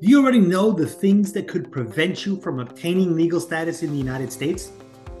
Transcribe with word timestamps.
Do 0.00 0.08
you 0.08 0.22
already 0.22 0.40
know 0.40 0.72
the 0.72 0.86
things 0.86 1.30
that 1.34 1.46
could 1.46 1.70
prevent 1.70 2.24
you 2.24 2.40
from 2.40 2.58
obtaining 2.58 3.14
legal 3.14 3.38
status 3.38 3.82
in 3.82 3.90
the 3.90 3.98
United 3.98 4.32
States? 4.32 4.72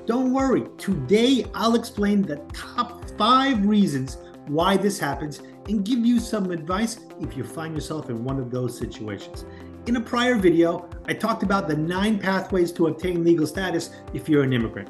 Don't 0.06 0.32
worry, 0.32 0.64
today 0.78 1.44
I'll 1.54 1.74
explain 1.74 2.22
the 2.22 2.36
top 2.54 3.04
five 3.18 3.66
reasons 3.66 4.16
why 4.46 4.78
this 4.78 4.98
happens 4.98 5.42
and 5.68 5.84
give 5.84 5.98
you 5.98 6.18
some 6.18 6.50
advice 6.50 6.98
if 7.20 7.36
you 7.36 7.44
find 7.44 7.74
yourself 7.74 8.08
in 8.08 8.24
one 8.24 8.38
of 8.38 8.50
those 8.50 8.78
situations. 8.78 9.44
In 9.84 9.96
a 9.96 10.00
prior 10.00 10.36
video, 10.36 10.88
I 11.04 11.12
talked 11.12 11.42
about 11.42 11.68
the 11.68 11.76
nine 11.76 12.18
pathways 12.18 12.72
to 12.72 12.86
obtain 12.86 13.22
legal 13.22 13.46
status 13.46 13.90
if 14.14 14.30
you're 14.30 14.44
an 14.44 14.54
immigrant. 14.54 14.88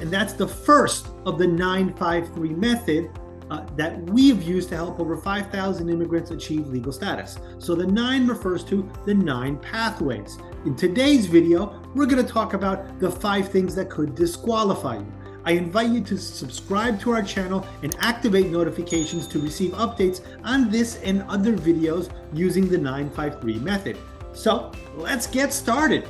And 0.00 0.10
that's 0.10 0.32
the 0.32 0.48
first 0.48 1.06
of 1.24 1.38
the 1.38 1.46
953 1.46 2.48
method 2.48 3.10
uh, 3.50 3.64
that 3.76 4.00
we've 4.10 4.42
used 4.42 4.68
to 4.70 4.76
help 4.76 4.98
over 5.00 5.16
5,000 5.16 5.88
immigrants 5.88 6.30
achieve 6.30 6.66
legal 6.68 6.92
status. 6.92 7.38
So 7.58 7.74
the 7.74 7.86
nine 7.86 8.26
refers 8.26 8.64
to 8.64 8.88
the 9.04 9.14
nine 9.14 9.58
pathways. 9.58 10.38
In 10.64 10.74
today's 10.74 11.26
video, 11.26 11.80
we're 11.94 12.06
going 12.06 12.24
to 12.24 12.32
talk 12.32 12.54
about 12.54 12.98
the 12.98 13.10
five 13.10 13.48
things 13.48 13.74
that 13.74 13.90
could 13.90 14.14
disqualify 14.14 14.98
you. 14.98 15.12
I 15.46 15.52
invite 15.52 15.90
you 15.90 16.00
to 16.02 16.16
subscribe 16.16 16.98
to 17.00 17.10
our 17.10 17.22
channel 17.22 17.66
and 17.82 17.94
activate 18.00 18.46
notifications 18.46 19.26
to 19.28 19.38
receive 19.38 19.72
updates 19.72 20.22
on 20.42 20.70
this 20.70 20.96
and 21.02 21.22
other 21.24 21.52
videos 21.52 22.10
using 22.32 22.68
the 22.68 22.78
953 22.78 23.58
method. 23.58 23.98
So 24.32 24.72
let's 24.96 25.26
get 25.26 25.52
started. 25.52 26.08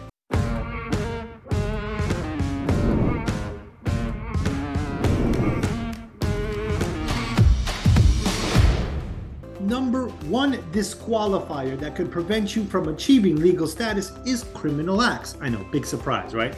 Disqualifier 10.75 11.79
that 11.79 11.95
could 11.95 12.11
prevent 12.11 12.57
you 12.57 12.65
from 12.65 12.89
achieving 12.89 13.37
legal 13.37 13.69
status 13.69 14.13
is 14.27 14.45
criminal 14.53 15.01
acts. 15.01 15.37
I 15.41 15.49
know, 15.49 15.65
big 15.71 15.87
surprise, 15.87 16.35
right? 16.35 16.55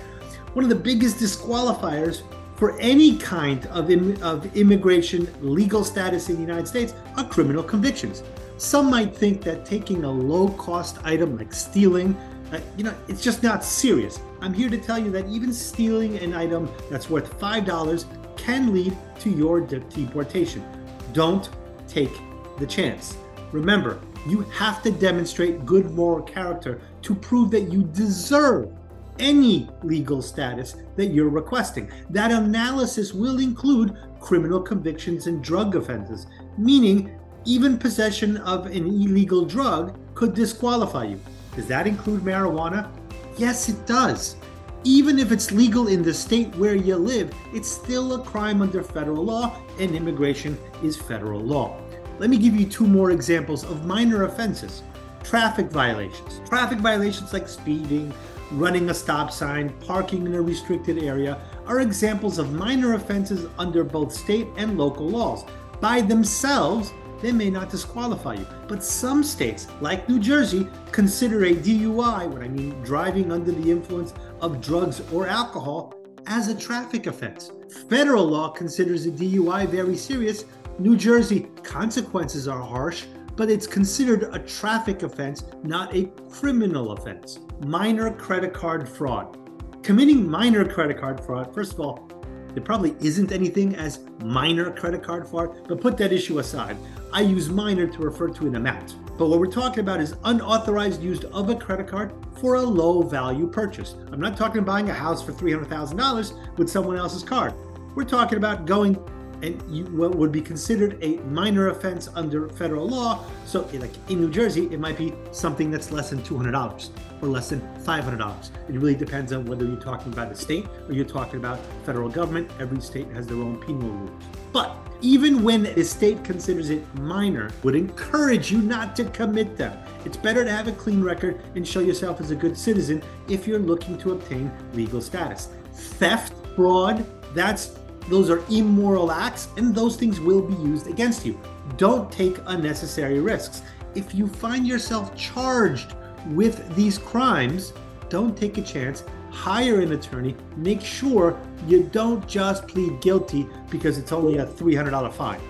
One 0.55 0.65
of 0.65 0.71
the 0.71 0.75
biggest 0.91 1.19
disqualifiers 1.19 2.23
for 2.57 2.79
any 2.81 3.19
kind 3.19 3.67
of, 3.67 3.91
Im- 3.91 4.21
of 4.23 4.57
immigration 4.57 5.29
legal 5.43 5.85
status 5.85 6.31
in 6.31 6.37
the 6.37 6.41
United 6.41 6.67
States 6.67 6.95
are 7.19 7.25
criminal 7.29 7.63
convictions. 7.63 8.23
Some 8.57 8.91
might 8.91 9.15
think 9.15 9.43
that 9.43 9.67
taking 9.67 10.05
a 10.05 10.11
low 10.11 10.49
cost 10.49 10.97
item 11.05 11.37
like 11.37 11.53
stealing, 11.53 12.17
uh, 12.53 12.61
you 12.79 12.85
know, 12.85 12.95
it's 13.09 13.23
just 13.23 13.43
not 13.43 13.63
serious. 13.63 14.19
I'm 14.41 14.55
here 14.55 14.71
to 14.71 14.79
tell 14.79 14.99
you 14.99 15.11
that 15.11 15.27
even 15.29 15.53
stealing 15.53 16.17
an 16.21 16.33
item 16.33 16.71
that's 16.91 17.11
worth 17.11 17.39
$5 17.39 18.07
can 18.39 18.73
lead 18.73 18.97
to 19.21 19.29
your 19.29 19.61
de- 19.61 19.81
deportation. 19.81 20.65
Don't 21.13 21.51
take 21.87 22.13
the 22.59 22.67
chance. 22.67 23.19
Remember, 23.57 23.99
you 24.29 24.43
have 24.53 24.83
to 24.83 24.91
demonstrate 24.91 25.65
good 25.65 25.91
moral 25.93 26.23
character 26.23 26.79
to 27.01 27.15
prove 27.15 27.51
that 27.53 27.73
you 27.73 27.85
deserve 27.85 28.71
any 29.19 29.71
legal 29.83 30.21
status 30.21 30.77
that 30.97 31.07
you're 31.07 31.31
requesting. 31.31 31.91
That 32.11 32.31
analysis 32.31 33.15
will 33.15 33.39
include 33.39 33.97
criminal 34.21 34.61
convictions 34.61 35.27
and 35.27 35.43
drug 35.43 35.75
offenses, 35.75 36.27
meaning 36.59 37.19
even 37.47 37.79
possession 37.79 38.37
of 38.39 38.67
an 38.67 38.87
illegal 38.87 39.47
drug 39.47 39.99
could 40.15 40.35
disqualify 40.35 41.05
you. 41.05 41.21
Does 41.55 41.67
that 41.69 41.87
include 41.87 42.21
marijuana? 42.21 42.91
Yes, 43.39 43.71
it 43.71 43.87
does. 43.87 44.37
Even 44.85 45.19
if 45.19 45.33
it's 45.33 45.51
legal 45.51 45.89
in 45.89 46.03
the 46.03 46.13
state 46.13 46.55
where 46.57 46.75
you 46.75 46.97
live, 46.97 47.33
it's 47.55 47.71
still 47.71 48.21
a 48.21 48.23
crime 48.23 48.61
under 48.61 48.83
federal 48.83 49.25
law, 49.25 49.57
and 49.81 49.97
immigration 49.97 50.59
is 50.83 50.95
federal 50.95 51.41
law. 51.41 51.81
Let 52.19 52.31
me 52.31 52.39
give 52.39 52.55
you 52.57 52.67
two 52.67 52.87
more 52.87 53.11
examples 53.11 53.65
of 53.65 53.85
minor 53.85 54.25
offenses 54.25 54.83
traffic 55.23 55.67
violations. 55.67 56.41
Traffic 56.49 56.79
violations 56.79 57.33
like 57.33 57.49
speeding, 57.49 58.15
running 58.53 58.91
a 58.91 58.95
stop 58.95 59.33
sign, 59.33 59.71
parking 59.81 60.25
in 60.25 60.35
a 60.35 60.41
restricted 60.41 61.03
area 61.03 61.41
are 61.67 61.81
examples 61.81 62.39
of 62.39 62.53
minor 62.53 62.95
offenses 62.95 63.49
under 63.59 63.83
both 63.83 64.13
state 64.13 64.47
and 64.57 64.79
local 64.79 65.09
laws. 65.09 65.45
By 65.81 66.01
themselves, 66.01 66.93
they 67.21 67.33
may 67.33 67.51
not 67.51 67.71
disqualify 67.71 68.35
you. 68.35 68.47
But 68.69 68.85
some 68.85 69.25
states, 69.25 69.67
like 69.81 70.09
New 70.09 70.21
Jersey, 70.21 70.69
consider 70.93 71.45
a 71.45 71.55
DUI, 71.55 72.29
what 72.29 72.43
I 72.43 72.49
mean 72.49 72.81
driving 72.83 73.33
under 73.33 73.51
the 73.51 73.71
influence 73.71 74.15
of 74.41 74.61
drugs 74.61 75.03
or 75.13 75.27
alcohol, 75.27 75.95
as 76.29 76.49
a 76.49 76.55
traffic 76.55 77.07
offense. 77.07 77.51
Federal 77.89 78.25
law 78.25 78.51
considers 78.51 79.07
a 79.07 79.11
DUI 79.11 79.69
very 79.69 79.97
serious. 79.97 80.45
New 80.79 80.95
Jersey 80.95 81.49
consequences 81.63 82.47
are 82.47 82.61
harsh, 82.61 83.07
but 83.35 83.51
it's 83.51 83.67
considered 83.67 84.29
a 84.35 84.39
traffic 84.39 85.03
offense, 85.03 85.45
not 85.63 85.95
a 85.97 86.05
criminal 86.29 86.93
offense. 86.93 87.39
Minor 87.65 88.11
credit 88.11 88.53
card 88.53 88.87
fraud. 88.87 89.39
Committing 89.83 90.29
minor 90.29 90.67
credit 90.67 91.01
card 91.01 91.19
fraud, 91.25 91.55
first 91.55 91.73
of 91.73 91.81
all, 91.81 92.07
there 92.53 92.63
probably 92.63 92.95
isn't 93.01 93.33
anything 93.33 93.75
as 93.77 94.01
minor 94.23 94.71
credit 94.71 95.03
card 95.03 95.27
fraud, 95.27 95.67
but 95.67 95.81
put 95.81 95.97
that 95.97 96.13
issue 96.13 96.41
aside. 96.41 96.77
I 97.11 97.23
use 97.23 97.49
minor 97.49 97.87
to 97.87 97.99
refer 97.99 98.29
to 98.29 98.47
an 98.47 98.57
amount. 98.57 98.97
But 99.17 99.29
what 99.29 99.39
we're 99.39 99.47
talking 99.47 99.81
about 99.81 100.03
is 100.03 100.15
unauthorized 100.25 101.03
use 101.03 101.25
of 101.25 101.49
a 101.49 101.57
credit 101.57 101.89
card 101.89 102.13
for 102.39 102.57
a 102.57 102.63
low 102.63 103.01
value 103.01 103.47
purchase. 103.47 103.95
I'm 104.13 104.21
not 104.21 104.37
talking 104.37 104.63
buying 104.63 104.91
a 104.91 104.95
house 104.95 105.23
for 105.23 105.33
$300,000 105.33 106.59
with 106.59 106.69
someone 106.69 106.99
else's 106.99 107.23
card. 107.23 107.55
We're 107.95 108.05
talking 108.05 108.37
about 108.37 108.67
going 108.67 108.99
and 109.43 109.63
you, 109.69 109.85
what 109.87 110.15
would 110.15 110.33
be 110.33 110.41
considered 110.41 110.99
a 111.03 111.17
minor 111.29 111.69
offense 111.69 112.09
under 112.15 112.49
federal 112.49 112.89
law. 112.89 113.25
So, 113.45 113.69
like 113.75 113.93
in 114.09 114.21
New 114.21 114.31
Jersey, 114.31 114.69
it 114.73 114.81
might 114.81 114.97
be 114.97 115.15
something 115.33 115.71
that's 115.71 115.93
less 115.93 116.11
than 116.11 116.21
$200 116.21 116.91
or 117.23 117.29
less 117.29 117.51
than 117.51 117.61
$500. 117.79 118.51
It 118.69 118.75
really 118.75 118.95
depends 118.95 119.33
on 119.33 119.45
whether 119.47 119.65
you're 119.65 119.77
talking 119.77 120.13
about 120.13 120.33
a 120.33 120.35
state 120.35 120.67
or 120.89 120.95
you're 120.95 121.05
talking 121.05 121.37
about 121.37 121.59
federal 121.85 122.09
government. 122.09 122.51
Every 122.61 122.81
state 122.81 123.09
has 123.11 123.27
their 123.27 123.39
own 123.39 123.61
penal 123.61 123.89
rules. 123.89 124.23
But 124.53 124.77
even 125.03 125.43
when 125.43 125.65
the 125.65 125.85
state 125.85 126.25
considers 126.25 126.71
it 126.71 126.83
minor, 126.95 127.51
would 127.63 127.77
encourage 127.77 128.51
you 128.51 128.63
not 128.63 128.97
to 128.97 129.05
commit 129.05 129.57
them. 129.57 129.79
It's 130.05 130.17
better 130.17 130.45
to 130.45 130.51
have 130.51 130.69
a 130.69 130.73
clean 130.73 131.03
record 131.03 131.41
and 131.55 131.67
show 131.67 131.81
yourself 131.81 132.21
as 132.21 132.31
a 132.31 132.37
good 132.37 132.57
citizen 132.57 133.03
if 133.29 133.47
you're 133.47 133.59
looking 133.59 133.99
to 133.99 134.13
obtain 134.13 134.51
legal 134.73 135.03
status. 135.03 135.51
Theft, 135.73 136.33
fraud, 136.55 137.07
that's 137.35 137.79
those 138.09 138.31
are 138.31 138.43
immoral 138.51 139.11
acts, 139.11 139.49
and 139.57 139.75
those 139.75 139.97
things 139.97 140.21
will 140.21 140.43
be 140.43 140.55
used 140.63 140.87
against 140.87 141.27
you. 141.27 141.39
Don't 141.77 142.11
take 142.11 142.39
unnecessary 142.47 143.21
risks. 143.21 143.63
If 143.95 144.15
you 144.15 144.29
find 144.29 144.67
yourself 144.67 145.17
charged 145.17 145.95
with 146.29 146.75
these 146.77 146.99
crimes, 146.99 147.73
don't 148.09 148.37
take 148.37 148.59
a 148.59 148.63
chance. 148.63 149.05
Hire 149.31 149.81
an 149.81 149.93
attorney. 149.93 150.37
Make 150.57 150.81
sure 150.81 151.39
you 151.67 151.85
don't 151.85 152.27
just 152.29 152.69
plead 152.69 153.01
guilty 153.01 153.47
because 153.71 153.99
it's 153.99 154.13
only 154.13 154.39
a 154.39 154.47
$300 154.47 155.13
fine. 155.13 155.41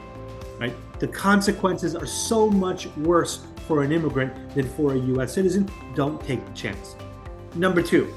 Right? 0.59 0.75
The 0.99 1.09
consequences 1.09 1.95
are 1.95 2.07
so 2.07 2.49
much 2.49 2.87
worse 2.97 3.45
for 3.67 3.83
an 3.83 3.93
immigrant 3.93 4.55
than 4.55 4.69
for 4.69 4.95
a 4.95 4.97
US 4.97 5.35
citizen. 5.35 5.71
Don't 5.95 6.21
take 6.25 6.45
the 6.47 6.53
chance. 6.53 6.97
Number 7.55 7.83
two, 7.83 8.13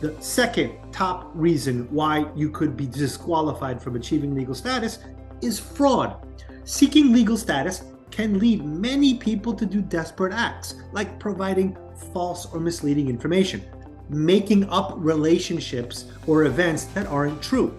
the 0.00 0.16
second 0.20 0.72
top 0.92 1.30
reason 1.34 1.86
why 1.90 2.26
you 2.34 2.50
could 2.50 2.76
be 2.76 2.86
disqualified 2.86 3.82
from 3.82 3.96
achieving 3.96 4.34
legal 4.34 4.54
status 4.54 4.98
is 5.42 5.60
fraud. 5.60 6.16
Seeking 6.64 7.12
legal 7.12 7.36
status 7.36 7.84
can 8.10 8.38
lead 8.38 8.64
many 8.64 9.14
people 9.14 9.54
to 9.54 9.66
do 9.66 9.82
desperate 9.82 10.32
acts, 10.32 10.74
like 10.92 11.20
providing 11.20 11.76
false 12.12 12.46
or 12.46 12.60
misleading 12.60 13.08
information, 13.08 13.62
making 14.08 14.68
up 14.70 14.94
relationships 14.96 16.06
or 16.26 16.44
events 16.44 16.84
that 16.86 17.06
aren't 17.06 17.40
true, 17.42 17.78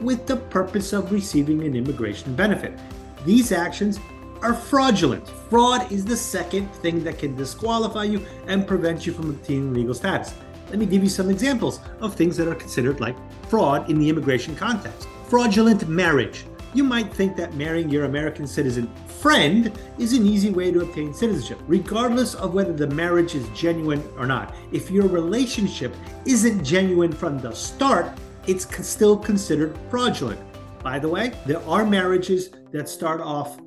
with 0.00 0.26
the 0.26 0.36
purpose 0.36 0.92
of 0.92 1.12
receiving 1.12 1.62
an 1.62 1.76
immigration 1.76 2.34
benefit. 2.34 2.78
These 3.24 3.52
actions 3.52 4.00
are 4.42 4.54
fraudulent. 4.54 5.28
Fraud 5.50 5.90
is 5.92 6.04
the 6.04 6.16
second 6.16 6.72
thing 6.76 7.04
that 7.04 7.18
can 7.18 7.36
disqualify 7.36 8.04
you 8.04 8.24
and 8.46 8.66
prevent 8.66 9.06
you 9.06 9.12
from 9.12 9.30
obtaining 9.30 9.74
legal 9.74 9.94
status. 9.94 10.34
Let 10.70 10.78
me 10.78 10.86
give 10.86 11.02
you 11.02 11.08
some 11.08 11.30
examples 11.30 11.80
of 12.00 12.14
things 12.14 12.36
that 12.36 12.48
are 12.48 12.54
considered 12.54 13.00
like 13.00 13.16
fraud 13.48 13.88
in 13.90 13.98
the 13.98 14.08
immigration 14.08 14.54
context. 14.54 15.08
Fraudulent 15.28 15.88
marriage. 15.88 16.44
You 16.74 16.84
might 16.84 17.12
think 17.12 17.36
that 17.36 17.54
marrying 17.54 17.88
your 17.88 18.04
American 18.04 18.46
citizen 18.46 18.90
friend 19.06 19.72
is 19.98 20.12
an 20.12 20.26
easy 20.26 20.50
way 20.50 20.70
to 20.70 20.82
obtain 20.82 21.14
citizenship, 21.14 21.58
regardless 21.66 22.34
of 22.34 22.52
whether 22.52 22.72
the 22.74 22.86
marriage 22.86 23.34
is 23.34 23.48
genuine 23.58 24.02
or 24.18 24.26
not. 24.26 24.54
If 24.70 24.90
your 24.90 25.08
relationship 25.08 25.94
isn't 26.26 26.62
genuine 26.62 27.12
from 27.12 27.38
the 27.38 27.52
start, 27.52 28.12
it's 28.46 28.66
still 28.86 29.16
considered 29.16 29.76
fraudulent. 29.90 30.40
By 30.82 30.98
the 30.98 31.08
way, 31.08 31.32
there 31.46 31.62
are 31.66 31.84
marriages 31.84 32.50
that 32.70 32.88
start 32.88 33.20
off 33.20 33.58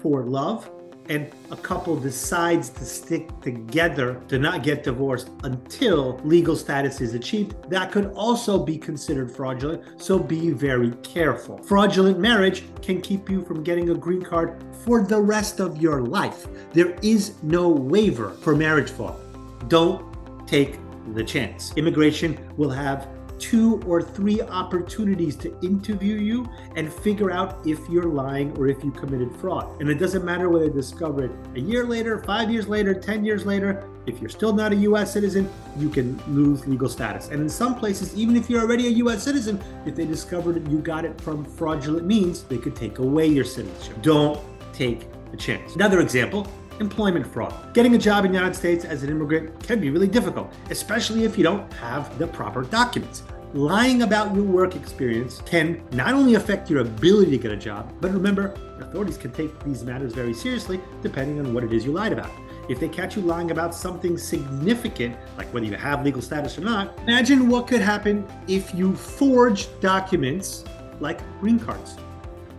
for 0.00 0.22
love 0.24 0.70
and 1.08 1.30
a 1.50 1.56
couple 1.56 1.96
decides 1.96 2.70
to 2.70 2.84
stick 2.84 3.28
together 3.40 4.20
to 4.28 4.38
not 4.38 4.62
get 4.62 4.82
divorced 4.82 5.30
until 5.42 6.18
legal 6.24 6.56
status 6.56 7.00
is 7.00 7.14
achieved, 7.14 7.54
that 7.70 7.92
could 7.92 8.12
also 8.14 8.58
be 8.58 8.78
considered 8.78 9.30
fraudulent. 9.30 9.82
So 10.00 10.18
be 10.18 10.50
very 10.50 10.90
careful. 11.02 11.58
Fraudulent 11.58 12.18
marriage 12.18 12.64
can 12.82 13.00
keep 13.00 13.28
you 13.28 13.44
from 13.44 13.62
getting 13.62 13.90
a 13.90 13.94
green 13.94 14.22
card 14.22 14.62
for 14.84 15.02
the 15.02 15.20
rest 15.20 15.60
of 15.60 15.80
your 15.80 16.02
life. 16.02 16.46
There 16.72 16.96
is 17.02 17.34
no 17.42 17.68
waiver 17.68 18.30
for 18.30 18.56
marriage 18.56 18.90
fraud. 18.90 19.20
Don't 19.68 20.14
take 20.46 20.78
the 21.14 21.24
chance. 21.24 21.72
Immigration 21.76 22.38
will 22.56 22.70
have 22.70 23.08
two 23.44 23.78
or 23.86 24.00
three 24.00 24.40
opportunities 24.40 25.36
to 25.36 25.54
interview 25.60 26.16
you 26.16 26.48
and 26.76 26.90
figure 26.90 27.30
out 27.30 27.58
if 27.66 27.78
you're 27.90 28.08
lying 28.08 28.56
or 28.56 28.68
if 28.68 28.82
you 28.82 28.90
committed 28.90 29.30
fraud. 29.36 29.78
And 29.80 29.90
it 29.90 29.96
doesn't 29.96 30.24
matter 30.24 30.48
whether 30.48 30.66
they 30.66 30.74
discover 30.74 31.26
it 31.26 31.30
a 31.54 31.60
year 31.60 31.84
later, 31.84 32.22
five 32.22 32.50
years 32.50 32.68
later, 32.68 32.94
10 32.94 33.22
years 33.22 33.44
later. 33.44 33.86
If 34.06 34.18
you're 34.20 34.30
still 34.30 34.54
not 34.54 34.72
a 34.72 34.76
US 34.76 35.12
citizen, 35.12 35.50
you 35.76 35.90
can 35.90 36.18
lose 36.26 36.66
legal 36.66 36.88
status. 36.88 37.28
And 37.28 37.42
in 37.42 37.48
some 37.50 37.74
places, 37.74 38.14
even 38.14 38.34
if 38.34 38.48
you're 38.48 38.62
already 38.62 38.86
a 38.86 38.96
US 39.04 39.22
citizen, 39.22 39.62
if 39.84 39.94
they 39.94 40.06
discovered 40.06 40.66
you 40.70 40.78
got 40.78 41.04
it 41.04 41.20
from 41.20 41.44
fraudulent 41.44 42.06
means, 42.06 42.44
they 42.44 42.58
could 42.58 42.74
take 42.74 42.98
away 42.98 43.26
your 43.26 43.44
citizenship. 43.44 44.00
Don't 44.00 44.40
take 44.72 45.06
the 45.30 45.36
chance. 45.36 45.74
Another 45.74 46.00
example 46.00 46.48
employment 46.80 47.26
fraud. 47.26 47.54
Getting 47.72 47.94
a 47.94 47.98
job 47.98 48.24
in 48.24 48.32
the 48.32 48.36
United 48.36 48.56
States 48.56 48.84
as 48.84 49.04
an 49.04 49.10
immigrant 49.10 49.62
can 49.62 49.80
be 49.80 49.90
really 49.90 50.08
difficult, 50.08 50.52
especially 50.70 51.24
if 51.24 51.38
you 51.38 51.44
don't 51.44 51.72
have 51.74 52.18
the 52.18 52.26
proper 52.26 52.62
documents. 52.62 53.22
Lying 53.54 54.02
about 54.02 54.34
your 54.34 54.42
work 54.42 54.74
experience 54.74 55.40
can 55.46 55.80
not 55.92 56.12
only 56.12 56.34
affect 56.34 56.68
your 56.68 56.80
ability 56.80 57.30
to 57.30 57.38
get 57.38 57.52
a 57.52 57.56
job, 57.56 57.94
but 58.00 58.10
remember, 58.10 58.52
authorities 58.80 59.16
can 59.16 59.30
take 59.30 59.56
these 59.62 59.84
matters 59.84 60.12
very 60.12 60.34
seriously 60.34 60.80
depending 61.02 61.38
on 61.38 61.54
what 61.54 61.62
it 61.62 61.72
is 61.72 61.84
you 61.84 61.92
lied 61.92 62.12
about. 62.12 62.32
If 62.68 62.80
they 62.80 62.88
catch 62.88 63.14
you 63.14 63.22
lying 63.22 63.52
about 63.52 63.72
something 63.72 64.18
significant, 64.18 65.16
like 65.38 65.46
whether 65.54 65.66
you 65.66 65.76
have 65.76 66.04
legal 66.04 66.20
status 66.20 66.58
or 66.58 66.62
not, 66.62 66.98
imagine 67.02 67.48
what 67.48 67.68
could 67.68 67.80
happen 67.80 68.26
if 68.48 68.74
you 68.74 68.96
forge 68.96 69.68
documents 69.78 70.64
like 70.98 71.20
green 71.38 71.60
cards, 71.60 71.94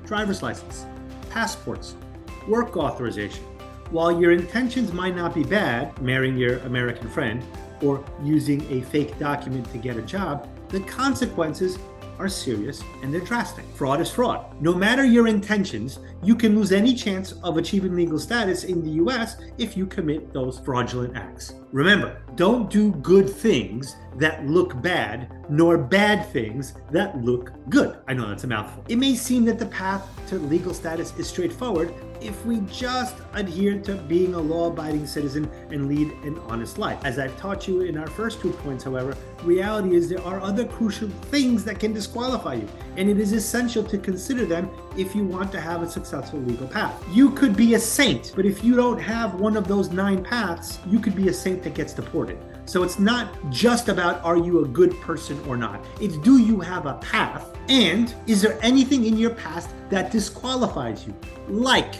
driver's 0.06 0.42
license, 0.42 0.86
passports, 1.30 1.96
work 2.48 2.78
authorization, 2.78 3.44
while 3.92 4.18
your 4.18 4.32
intentions 4.32 4.94
might 4.94 5.14
not 5.14 5.36
be 5.36 5.44
bad, 5.44 6.02
marrying 6.02 6.38
your 6.38 6.60
American 6.60 7.10
friend 7.10 7.44
or 7.82 8.02
using 8.24 8.62
a 8.72 8.82
fake 8.84 9.20
document 9.20 9.70
to 9.74 9.78
get 9.78 9.98
a 9.98 10.02
job, 10.02 10.48
the 10.70 10.82
consequences 10.82 11.78
are 12.20 12.30
serious 12.30 12.84
and 13.02 13.14
they're 13.14 13.22
drastic. 13.22 13.66
Fraud 13.74 14.02
is 14.02 14.10
fraud. 14.10 14.46
No 14.62 14.74
matter 14.74 15.04
your 15.04 15.28
intentions, 15.28 16.00
you 16.24 16.36
can 16.36 16.56
lose 16.56 16.72
any 16.72 16.96
chance 16.96 17.34
of 17.44 17.58
achieving 17.58 17.96
legal 17.96 18.20
status 18.20 18.64
in 18.64 18.84
the 18.84 18.92
US 19.04 19.38
if 19.58 19.76
you 19.76 19.86
commit 19.86 20.32
those 20.34 20.60
fraudulent 20.60 21.16
acts. 21.16 21.56
Remember, 21.72 22.22
don't 22.36 22.70
do 22.70 22.92
good 22.92 23.30
things 23.30 23.96
that 24.16 24.46
look 24.46 24.82
bad, 24.82 25.30
nor 25.50 25.78
bad 25.78 26.26
things 26.32 26.74
that 26.92 27.22
look 27.24 27.52
good. 27.70 27.98
I 28.08 28.14
know 28.14 28.28
that's 28.28 28.44
a 28.44 28.48
mouthful. 28.48 28.84
It 28.90 28.98
may 28.98 29.16
seem 29.16 29.46
that 29.46 29.60
the 29.60 29.66
path 29.68 30.08
to 30.28 30.36
legal 30.36 30.74
status 30.74 31.14
is 31.18 31.28
straightforward 31.28 31.94
if 32.22 32.46
we 32.46 32.62
just 32.72 33.16
adhere 33.34 33.80
to 33.82 33.96
being 33.96 34.34
a 34.34 34.40
law 34.40 34.68
abiding 34.68 35.06
citizen 35.06 35.50
and 35.70 35.88
lead 35.88 36.12
an 36.24 36.40
honest 36.48 36.78
life. 36.78 37.00
As 37.04 37.20
I've 37.20 37.38
taught 37.38 37.68
you 37.68 37.82
in 37.82 37.98
our 37.98 38.08
first 38.08 38.40
two 38.40 38.52
points, 38.52 38.84
however, 38.84 39.16
reality 39.44 39.96
is 39.96 40.10
there 40.10 40.24
are 40.24 40.40
other 40.42 40.66
crucial 40.66 41.10
things 41.10 41.64
that 41.66 41.80
can 41.80 41.94
disqualify 41.94 42.56
you, 42.56 42.70
and 42.98 43.10
it 43.10 43.20
is 43.20 43.34
essential 43.34 43.84
to 43.84 43.98
consider 43.98 44.46
them 44.46 44.70
if 44.98 45.14
you 45.16 45.24
want 45.26 45.52
to 45.52 45.62
have 45.62 45.84
a 45.84 45.90
successful 45.90 46.40
legal 46.40 46.68
path. 46.68 47.04
You 47.12 47.32
could 47.32 47.56
be 47.56 47.76
a 47.76 47.80
saint, 47.80 48.32
but 48.36 48.46
if 48.46 48.64
you 48.64 48.76
don't 48.76 49.00
have 49.00 49.36
one 49.36 49.58
of 49.58 49.68
those 49.68 49.92
nine 49.92 50.24
paths, 50.24 50.80
you 50.88 51.00
could 51.00 51.16
be 51.16 51.28
a 51.28 51.34
saint 51.34 51.64
that 51.64 51.76
gets 51.76 51.94
deported. 51.94 52.38
So 52.66 52.84
it's 52.84 53.00
not 53.00 53.32
just 53.52 53.90
about 53.90 54.24
are 54.24 54.38
you 54.38 54.64
a 54.64 54.68
good 54.68 55.00
person 55.02 55.40
or 55.48 55.56
not. 55.56 55.84
It's 56.02 56.18
do 56.18 56.40
you 56.40 56.60
have 56.60 56.86
a 56.86 56.96
path 56.96 57.56
and 57.70 58.14
is 58.28 58.42
there 58.42 58.58
anything 58.62 59.06
in 59.06 59.18
your 59.18 59.32
past 59.32 59.70
that 59.90 60.12
disqualifies 60.12 61.06
you, 61.06 61.16
like 61.48 61.96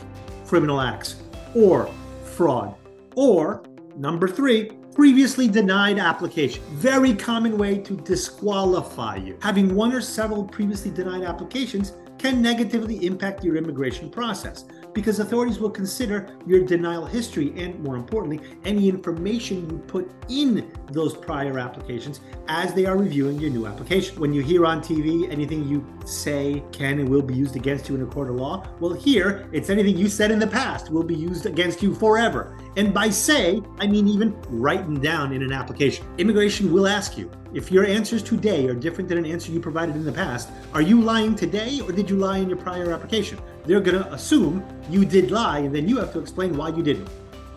criminal 0.48 0.82
acts 0.82 1.18
or 1.56 1.90
fraud 2.24 2.76
or 3.16 3.64
number 3.96 4.28
3, 4.28 4.72
previously 4.94 5.48
denied 5.48 6.00
application. 6.00 6.64
Very 6.72 7.14
common 7.14 7.58
way 7.58 7.78
to 7.80 7.96
disqualify 7.98 9.18
you. 9.18 9.38
Having 9.42 9.76
one 9.76 9.94
or 9.94 10.02
several 10.02 10.44
previously 10.44 10.92
denied 10.92 11.24
applications 11.24 11.94
can 12.18 12.42
negatively 12.42 13.06
impact 13.06 13.44
your 13.44 13.58
immigration 13.58 14.10
process 14.10 14.66
because 14.96 15.20
authorities 15.20 15.60
will 15.60 15.70
consider 15.70 16.30
your 16.48 16.62
denial 16.62 17.06
history 17.06 17.54
and, 17.58 17.78
more 17.84 17.98
importantly, 17.98 18.40
any 18.64 18.90
information 18.90 19.70
you 19.70 19.78
put 19.80 20.10
in 20.30 20.72
those 20.92 21.16
prior 21.16 21.60
applications 21.60 22.22
as 22.48 22.74
they 22.74 22.86
are 22.86 22.98
reviewing 22.98 23.38
your 23.38 23.50
new 23.50 23.68
application. 23.68 24.20
When 24.20 24.34
you 24.34 24.42
hear 24.42 24.66
on 24.66 24.82
TV 24.82 25.30
anything 25.30 25.68
you 25.68 25.86
say 26.06 26.64
can 26.72 27.00
and 27.00 27.10
will 27.10 27.22
be 27.22 27.36
used 27.36 27.58
against 27.58 27.90
you 27.90 27.96
in 27.96 28.02
a 28.04 28.06
court 28.06 28.30
of 28.30 28.38
law, 28.38 28.66
well, 28.80 28.94
here 28.94 29.48
it's 29.52 29.70
anything 29.70 29.98
you 29.98 30.08
said 30.08 30.32
in 30.32 30.40
the 30.40 30.48
past 30.48 30.90
will 30.90 31.04
be 31.04 31.16
used 31.16 31.46
against 31.46 31.84
you 31.84 31.94
forever. 31.94 32.58
And 32.78 32.94
by 32.94 33.10
say, 33.10 33.62
I 33.80 33.88
mean 33.88 34.08
even 34.08 34.34
written 34.48 35.02
down 35.02 35.34
in 35.34 35.44
an 35.44 35.52
application. 35.52 36.06
Immigration 36.18 36.72
will 36.72 36.88
ask 36.88 37.18
you 37.18 37.30
if 37.54 37.70
your 37.70 37.86
answers 37.86 38.24
today 38.24 38.68
are 38.68 38.74
different 38.74 39.10
than 39.10 39.18
an 39.18 39.26
answer 39.26 39.52
you 39.52 39.60
provided 39.60 39.96
in 39.96 40.06
the 40.06 40.12
past, 40.12 40.50
are 40.74 40.82
you 40.82 41.02
lying 41.02 41.36
today 41.36 41.82
or 41.82 41.92
did 41.92 42.10
you 42.10 42.16
lie 42.16 42.38
in 42.38 42.48
your 42.48 42.58
prior 42.58 42.94
application? 42.94 43.40
They're 43.66 43.82
going 43.82 44.04
to 44.04 44.14
assume 44.14 44.64
you 44.90 45.06
did 45.06 45.32
lie 45.32 45.60
and 45.60 45.74
then 45.74 45.90
you 45.90 45.98
have 45.98 46.14
to 46.14 46.20
explain 46.20 46.56
why 46.56 46.70
you 46.70 46.84
didn't. 46.84 47.10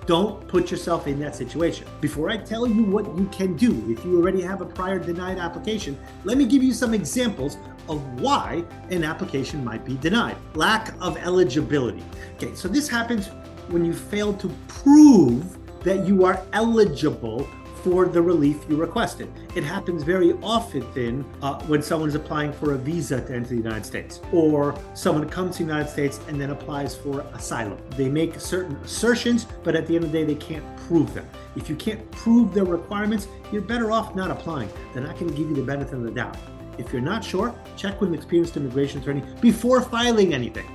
Don't 0.07 0.49
put 0.49 0.71
yourself 0.71 1.07
in 1.07 1.21
that 1.21 1.37
situation. 1.37 1.87
Before 2.01 2.31
I 2.31 2.39
tell 2.39 2.67
you 2.67 2.83
what 2.85 3.05
you 3.19 3.27
can 3.27 3.57
do 3.57 3.85
if 3.91 4.03
you 4.07 4.17
already 4.17 4.41
have 4.41 4.63
a 4.63 4.65
prior 4.65 4.99
denied 4.99 5.37
application, 5.37 5.99
let 6.25 6.39
me 6.39 6.47
give 6.47 6.63
you 6.63 6.73
some 6.73 6.95
examples 6.95 7.59
of 7.91 8.03
why 8.21 8.65
an 8.89 9.05
application 9.05 9.63
might 9.63 9.85
be 9.85 9.99
denied. 9.99 10.37
Lack 10.55 10.95
of 11.03 11.19
eligibility. 11.19 12.03
Okay, 12.37 12.55
so 12.55 12.69
this 12.69 12.89
happens 12.89 13.27
when 13.69 13.85
you 13.85 13.93
fail 13.93 14.33
to 14.33 14.49
prove 14.67 15.59
that 15.85 16.07
you 16.07 16.25
are 16.25 16.43
eligible 16.55 17.47
for 17.83 18.07
the 18.07 18.21
relief 18.21 18.65
you 18.69 18.77
requested. 18.77 19.29
It 19.55 19.65
happens 19.65 20.03
very 20.03 20.33
often 20.43 21.25
uh, 21.43 21.61
when 21.63 21.83
someone 21.83 22.09
is 22.09 22.15
applying 22.15 22.53
for 22.53 22.75
a 22.75 22.79
visa 22.79 23.21
to 23.21 23.35
enter 23.35 23.49
the 23.49 23.57
United 23.57 23.87
States, 23.87 24.21
or 24.33 24.79
someone 24.95 25.29
comes 25.29 25.57
to 25.57 25.65
the 25.65 25.71
United 25.71 25.91
States 25.91 26.21
and 26.29 26.41
then 26.41 26.51
applies 26.51 26.97
for 26.97 27.21
asylum. 27.35 27.79
They 27.91 28.09
make 28.09 28.39
certain 28.41 28.77
assertions, 28.77 29.47
but 29.65 29.75
at 29.75 29.87
the 29.87 29.95
end 29.97 30.05
of 30.05 30.13
the 30.13 30.19
day, 30.19 30.25
they 30.25 30.35
can't 30.35 30.65
prove 30.89 31.13
them. 31.15 31.29
If 31.57 31.69
you 31.69 31.77
can't 31.77 32.11
prove 32.11 32.55
their 32.55 32.65
requirements, 32.65 33.29
you're 33.53 33.63
better 33.63 33.91
off 33.91 34.15
not 34.15 34.31
applying. 34.31 34.71
They're 34.93 35.03
not 35.03 35.19
going 35.19 35.31
to 35.31 35.37
give 35.37 35.49
you 35.49 35.57
the 35.57 35.63
benefit 35.63 35.95
of 35.95 36.03
the 36.03 36.11
doubt. 36.11 36.37
If 36.79 36.93
you're 36.93 37.03
not 37.03 37.25
sure, 37.25 37.55
check 37.77 38.01
with 38.01 38.11
an 38.11 38.15
experienced 38.15 38.57
immigration 38.57 39.01
attorney 39.01 39.23
before 39.41 39.83
filing 39.83 40.33
anything. 40.33 40.67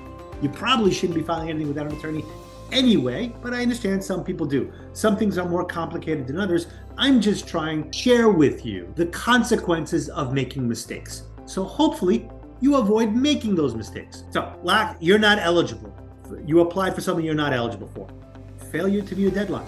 You 0.41 0.49
probably 0.49 0.91
shouldn't 0.91 1.17
be 1.17 1.23
filing 1.23 1.49
anything 1.49 1.69
without 1.69 1.87
an 1.87 1.97
attorney 1.97 2.25
anyway, 2.73 3.31
but 3.41 3.53
I 3.53 3.61
understand 3.61 4.03
some 4.03 4.23
people 4.23 4.45
do. 4.45 4.71
Some 4.93 5.15
things 5.15 5.37
are 5.37 5.47
more 5.47 5.63
complicated 5.63 6.27
than 6.27 6.39
others. 6.39 6.67
I'm 6.97 7.21
just 7.21 7.47
trying 7.47 7.89
to 7.89 7.97
share 7.97 8.29
with 8.29 8.65
you 8.65 8.93
the 8.95 9.07
consequences 9.07 10.09
of 10.09 10.33
making 10.33 10.67
mistakes. 10.67 11.23
So 11.45 11.63
hopefully 11.63 12.29
you 12.61 12.75
avoid 12.75 13.13
making 13.13 13.55
those 13.55 13.75
mistakes. 13.75 14.23
So, 14.29 14.53
lack, 14.63 14.97
you're 14.99 15.19
not 15.19 15.39
eligible. 15.39 15.93
You 16.45 16.61
applied 16.61 16.95
for 16.95 17.01
something 17.01 17.25
you're 17.25 17.35
not 17.35 17.51
eligible 17.51 17.87
for. 17.87 18.07
Failure 18.71 19.01
to 19.01 19.15
meet 19.15 19.27
a 19.27 19.31
deadline. 19.31 19.67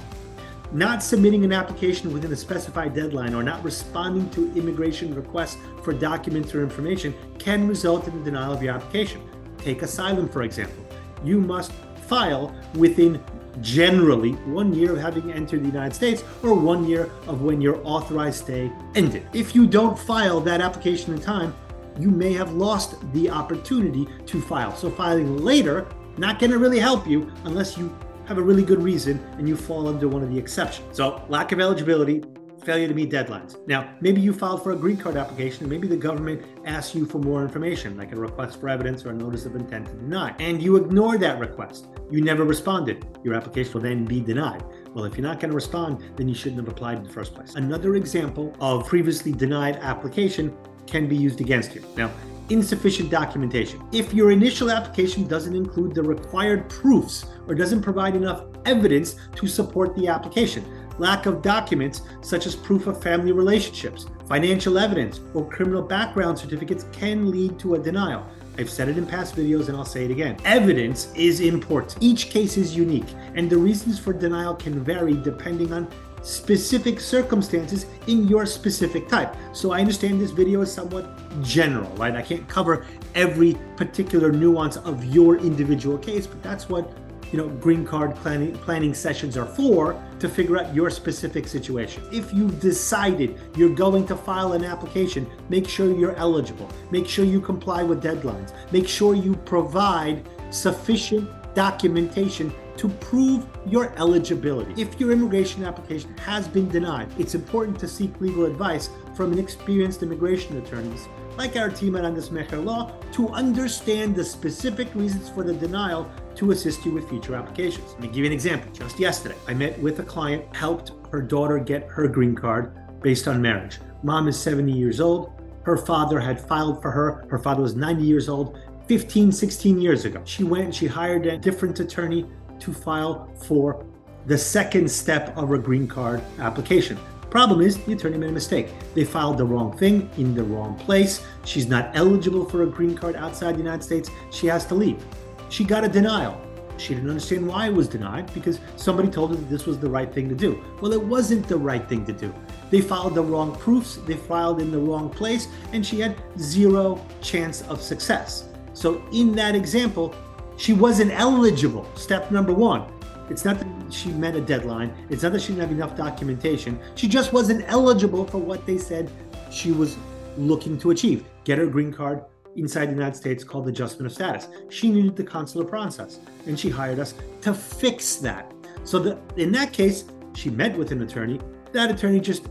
Not 0.71 1.03
submitting 1.03 1.43
an 1.43 1.51
application 1.51 2.13
within 2.13 2.31
a 2.31 2.35
specified 2.35 2.93
deadline 2.93 3.33
or 3.33 3.43
not 3.43 3.63
responding 3.63 4.29
to 4.31 4.51
immigration 4.57 5.13
requests 5.13 5.57
for 5.83 5.93
documents 5.93 6.53
or 6.53 6.63
information 6.63 7.13
can 7.39 7.67
result 7.67 8.07
in 8.07 8.17
the 8.19 8.23
denial 8.23 8.53
of 8.53 8.63
your 8.63 8.73
application. 8.75 9.21
Take 9.57 9.81
asylum, 9.81 10.29
for 10.29 10.43
example. 10.43 10.85
You 11.23 11.41
must 11.41 11.71
file 12.07 12.55
within 12.75 13.21
generally 13.61 14.31
one 14.31 14.73
year 14.73 14.93
of 14.93 14.99
having 14.99 15.31
entered 15.31 15.63
the 15.63 15.67
United 15.67 15.93
States 15.93 16.23
or 16.43 16.53
one 16.53 16.85
year 16.85 17.09
of 17.27 17.41
when 17.41 17.61
your 17.61 17.79
authorized 17.83 18.43
stay 18.43 18.71
ended. 18.95 19.27
If 19.33 19.55
you 19.55 19.67
don't 19.67 19.97
file 19.97 20.39
that 20.41 20.61
application 20.61 21.13
in 21.13 21.21
time, 21.21 21.53
you 21.99 22.11
may 22.11 22.33
have 22.33 22.53
lost 22.53 22.95
the 23.13 23.29
opportunity 23.29 24.07
to 24.25 24.41
file. 24.41 24.75
So 24.75 24.89
filing 24.89 25.37
later 25.37 25.87
not 26.17 26.39
going 26.39 26.51
to 26.51 26.57
really 26.57 26.79
help 26.79 27.07
you 27.07 27.31
unless 27.43 27.77
you 27.77 27.95
have 28.25 28.37
a 28.37 28.41
really 28.41 28.63
good 28.63 28.81
reason 28.81 29.23
and 29.37 29.47
you 29.47 29.55
fall 29.55 29.87
under 29.87 30.07
one 30.07 30.23
of 30.23 30.31
the 30.31 30.37
exceptions. 30.37 30.95
So 30.95 31.23
lack 31.29 31.51
of 31.51 31.59
eligibility 31.59 32.23
failure 32.65 32.87
to 32.87 32.93
meet 32.93 33.11
deadlines. 33.11 33.55
Now, 33.67 33.93
maybe 34.01 34.19
you 34.19 34.33
filed 34.33 34.63
for 34.63 34.71
a 34.71 34.75
green 34.75 34.97
card 34.97 35.15
application, 35.15 35.69
maybe 35.69 35.87
the 35.87 35.95
government 35.95 36.43
asks 36.65 36.95
you 36.95 37.05
for 37.05 37.19
more 37.19 37.43
information, 37.43 37.95
like 37.95 38.11
a 38.11 38.15
request 38.15 38.59
for 38.59 38.67
evidence 38.69 39.05
or 39.05 39.11
a 39.11 39.13
notice 39.13 39.45
of 39.45 39.55
intent 39.55 39.85
to 39.87 39.93
deny, 39.93 40.35
and 40.39 40.61
you 40.61 40.75
ignore 40.75 41.17
that 41.19 41.39
request. 41.39 41.87
You 42.09 42.21
never 42.21 42.43
responded. 42.43 43.05
Your 43.23 43.35
application 43.35 43.73
will 43.73 43.81
then 43.81 44.05
be 44.05 44.19
denied. 44.19 44.63
Well, 44.93 45.05
if 45.05 45.15
you're 45.15 45.27
not 45.27 45.39
going 45.39 45.51
to 45.51 45.55
respond, 45.55 46.03
then 46.15 46.27
you 46.27 46.35
shouldn't 46.35 46.59
have 46.59 46.67
applied 46.67 46.97
in 46.97 47.03
the 47.03 47.09
first 47.09 47.35
place. 47.35 47.55
Another 47.55 47.95
example 47.95 48.55
of 48.59 48.87
previously 48.87 49.31
denied 49.31 49.75
application 49.77 50.55
can 50.87 51.07
be 51.07 51.15
used 51.15 51.41
against 51.41 51.75
you. 51.75 51.83
Now, 51.95 52.11
insufficient 52.49 53.09
documentation. 53.09 53.81
If 53.91 54.13
your 54.13 54.31
initial 54.31 54.69
application 54.69 55.27
doesn't 55.27 55.55
include 55.55 55.95
the 55.95 56.03
required 56.03 56.69
proofs 56.69 57.25
or 57.47 57.55
doesn't 57.55 57.81
provide 57.81 58.15
enough 58.15 58.43
evidence 58.65 59.15
to 59.35 59.47
support 59.47 59.95
the 59.95 60.07
application, 60.07 60.63
lack 60.97 61.25
of 61.25 61.41
documents 61.41 62.01
such 62.21 62.45
as 62.45 62.55
proof 62.55 62.87
of 62.87 63.01
family 63.01 63.31
relationships, 63.31 64.07
financial 64.27 64.77
evidence, 64.77 65.19
or 65.33 65.47
criminal 65.49 65.81
background 65.81 66.37
certificates 66.37 66.85
can 66.91 67.29
lead 67.29 67.59
to 67.59 67.75
a 67.75 67.79
denial. 67.79 68.25
I've 68.57 68.69
said 68.69 68.87
it 68.87 68.97
in 68.97 69.05
past 69.05 69.35
videos 69.35 69.67
and 69.67 69.75
I'll 69.75 69.83
say 69.85 70.05
it 70.05 70.11
again. 70.11 70.37
Evidence 70.45 71.11
is 71.13 71.41
important. 71.41 71.97
Each 71.99 72.29
case 72.29 72.55
is 72.57 72.75
unique, 72.75 73.07
and 73.35 73.49
the 73.49 73.57
reasons 73.57 73.99
for 73.99 74.13
denial 74.13 74.55
can 74.55 74.83
vary 74.83 75.13
depending 75.13 75.73
on 75.73 75.87
specific 76.23 76.99
circumstances 76.99 77.85
in 78.07 78.27
your 78.27 78.47
specific 78.47 79.07
type. 79.07 79.35
So 79.53 79.73
I 79.73 79.79
understand 79.79 80.19
this 80.19 80.31
video 80.31 80.61
is 80.61 80.71
somewhat 80.73 81.07
general, 81.43 81.91
right? 81.97 82.15
I 82.15 82.21
can't 82.21 82.47
cover 82.47 82.85
every 83.13 83.55
particular 83.75 84.31
nuance 84.31 84.77
of 84.77 85.05
your 85.05 85.37
individual 85.37 85.99
case, 85.99 86.25
but 86.25 86.41
that's 86.41 86.67
what 86.67 86.91
you 87.35 87.41
know 87.41 87.49
green 87.49 87.85
card 87.85 88.15
planning, 88.15 88.53
planning 88.53 88.93
sessions 88.93 89.35
are 89.35 89.45
for 89.45 90.01
to 90.19 90.29
figure 90.29 90.57
out 90.57 90.73
your 90.73 90.89
specific 90.89 91.49
situation. 91.49 92.01
If 92.09 92.33
you've 92.33 92.61
decided 92.61 93.37
you're 93.57 93.75
going 93.75 94.07
to 94.07 94.15
file 94.15 94.53
an 94.53 94.63
application 94.63 95.29
make 95.49 95.67
sure 95.67 95.93
you're 95.93 96.15
eligible. 96.15 96.69
Make 96.91 97.07
sure 97.09 97.25
you 97.25 97.41
comply 97.41 97.83
with 97.83 98.01
deadlines. 98.01 98.53
Make 98.71 98.87
sure 98.87 99.15
you 99.15 99.35
provide 99.35 100.25
sufficient 100.49 101.29
documentation 101.55 102.53
to 102.77 102.87
prove 102.87 103.45
your 103.65 103.93
eligibility. 103.97 104.81
If 104.81 104.97
your 104.97 105.11
immigration 105.11 105.65
application 105.65 106.17
has 106.19 106.47
been 106.47 106.69
denied, 106.69 107.09
it's 107.19 107.35
important 107.35 107.77
to 107.79 107.87
seek 107.87 108.21
legal 108.21 108.45
advice 108.45 108.89
from 109.13 109.33
an 109.33 109.39
experienced 109.39 110.03
immigration 110.03 110.57
attorneys 110.57 111.09
like 111.37 111.55
our 111.57 111.69
team 111.69 111.95
at 111.95 112.05
Andres 112.05 112.29
Mejer 112.29 112.63
Law 112.63 112.91
to 113.11 113.29
understand 113.29 114.15
the 114.15 114.23
specific 114.23 114.93
reasons 114.95 115.29
for 115.29 115.43
the 115.43 115.53
denial 115.53 116.09
to 116.35 116.51
assist 116.51 116.85
you 116.85 116.91
with 116.91 117.09
future 117.09 117.35
applications. 117.35 117.91
Let 117.93 118.01
me 118.01 118.07
give 118.07 118.17
you 118.17 118.25
an 118.25 118.31
example. 118.31 118.71
Just 118.71 118.99
yesterday, 118.99 119.35
I 119.47 119.53
met 119.53 119.77
with 119.79 119.99
a 119.99 120.03
client, 120.03 120.43
helped 120.55 120.93
her 121.11 121.21
daughter 121.21 121.59
get 121.59 121.87
her 121.89 122.07
green 122.07 122.35
card 122.35 122.73
based 123.01 123.27
on 123.27 123.41
marriage. 123.41 123.79
Mom 124.03 124.27
is 124.27 124.39
70 124.39 124.71
years 124.71 124.99
old. 124.99 125.31
Her 125.63 125.77
father 125.77 126.19
had 126.19 126.39
filed 126.39 126.81
for 126.81 126.91
her. 126.91 127.25
Her 127.29 127.39
father 127.39 127.61
was 127.61 127.75
90 127.75 128.03
years 128.03 128.29
old 128.29 128.59
15, 128.87 129.31
16 129.31 129.81
years 129.81 130.05
ago. 130.05 130.21
She 130.25 130.43
went 130.43 130.65
and 130.65 130.75
she 130.75 130.87
hired 130.87 131.25
a 131.25 131.37
different 131.37 131.79
attorney 131.79 132.25
to 132.59 132.73
file 132.73 133.29
for 133.35 133.85
the 134.27 134.37
second 134.37 134.89
step 134.89 135.35
of 135.37 135.49
her 135.49 135.57
green 135.57 135.87
card 135.87 136.21
application. 136.39 136.97
Problem 137.29 137.61
is, 137.61 137.77
the 137.83 137.93
attorney 137.93 138.17
made 138.17 138.29
a 138.29 138.33
mistake. 138.33 138.69
They 138.93 139.03
filed 139.03 139.37
the 139.37 139.45
wrong 139.45 139.77
thing 139.77 140.09
in 140.17 140.33
the 140.33 140.43
wrong 140.43 140.75
place. 140.75 141.25
She's 141.43 141.67
not 141.67 141.91
eligible 141.95 142.49
for 142.49 142.63
a 142.63 142.67
green 142.67 142.95
card 142.95 143.15
outside 143.15 143.55
the 143.55 143.59
United 143.59 143.83
States. 143.83 144.09
She 144.31 144.47
has 144.47 144.65
to 144.67 144.75
leave. 144.75 145.03
She 145.49 145.63
got 145.63 145.83
a 145.83 145.89
denial. 145.89 146.39
She 146.77 146.93
didn't 146.93 147.09
understand 147.09 147.47
why 147.47 147.67
it 147.67 147.73
was 147.73 147.87
denied 147.87 148.33
because 148.33 148.59
somebody 148.75 149.09
told 149.09 149.31
her 149.31 149.37
that 149.37 149.49
this 149.49 149.65
was 149.65 149.79
the 149.79 149.89
right 149.89 150.13
thing 150.13 150.27
to 150.29 150.35
do. 150.35 150.61
Well, 150.81 150.93
it 150.93 151.01
wasn't 151.01 151.47
the 151.47 151.57
right 151.57 151.87
thing 151.87 152.05
to 152.05 152.13
do. 152.13 152.33
They 152.69 152.81
filed 152.81 153.15
the 153.15 153.21
wrong 153.21 153.55
proofs, 153.55 153.97
they 154.05 154.15
filed 154.15 154.61
in 154.61 154.71
the 154.71 154.79
wrong 154.79 155.09
place, 155.09 155.47
and 155.71 155.85
she 155.85 155.99
had 155.99 156.15
zero 156.37 157.05
chance 157.21 157.61
of 157.63 157.81
success. 157.81 158.49
So, 158.73 159.01
in 159.13 159.33
that 159.35 159.55
example, 159.55 160.13
she 160.57 160.73
wasn't 160.73 161.11
eligible. 161.11 161.87
Step 161.95 162.31
number 162.31 162.53
one. 162.53 162.91
It's 163.29 163.43
not 163.43 163.59
that 163.59 163.67
she 163.93 164.09
met 164.09 164.35
a 164.35 164.41
deadline, 164.41 164.93
it's 165.09 165.23
not 165.23 165.31
that 165.33 165.41
she 165.41 165.49
didn't 165.49 165.61
have 165.61 165.71
enough 165.71 165.95
documentation. 165.97 166.79
She 166.95 167.07
just 167.07 167.33
wasn't 167.33 167.65
eligible 167.67 168.25
for 168.25 168.37
what 168.37 168.65
they 168.65 168.77
said 168.77 169.09
she 169.51 169.71
was 169.71 169.97
looking 170.37 170.77
to 170.79 170.91
achieve 170.91 171.23
get 171.45 171.57
her 171.57 171.67
green 171.67 171.93
card 171.93 172.23
inside 172.55 172.87
the 172.87 172.93
United 172.93 173.15
States 173.15 173.43
called 173.43 173.67
adjustment 173.67 174.07
of 174.07 174.13
status. 174.13 174.47
She 174.69 174.89
needed 174.89 175.15
the 175.15 175.23
consular 175.23 175.65
process, 175.65 176.19
and 176.47 176.59
she 176.59 176.69
hired 176.69 176.99
us 176.99 177.13
to 177.41 177.53
fix 177.53 178.15
that. 178.17 178.51
So, 178.83 178.99
the, 178.99 179.17
in 179.37 179.51
that 179.53 179.71
case, 179.71 180.05
she 180.35 180.49
met 180.49 180.77
with 180.77 180.91
an 180.91 181.01
attorney. 181.01 181.39
That 181.71 181.91
attorney 181.91 182.19
just 182.19 182.47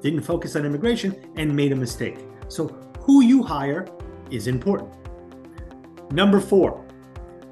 didn't 0.00 0.22
focus 0.22 0.56
on 0.56 0.64
immigration 0.64 1.32
and 1.36 1.54
made 1.54 1.72
a 1.72 1.76
mistake. 1.76 2.18
So, 2.48 2.68
who 3.00 3.22
you 3.22 3.42
hire 3.42 3.86
is 4.30 4.46
important. 4.46 4.90
Number 6.10 6.40
four, 6.40 6.84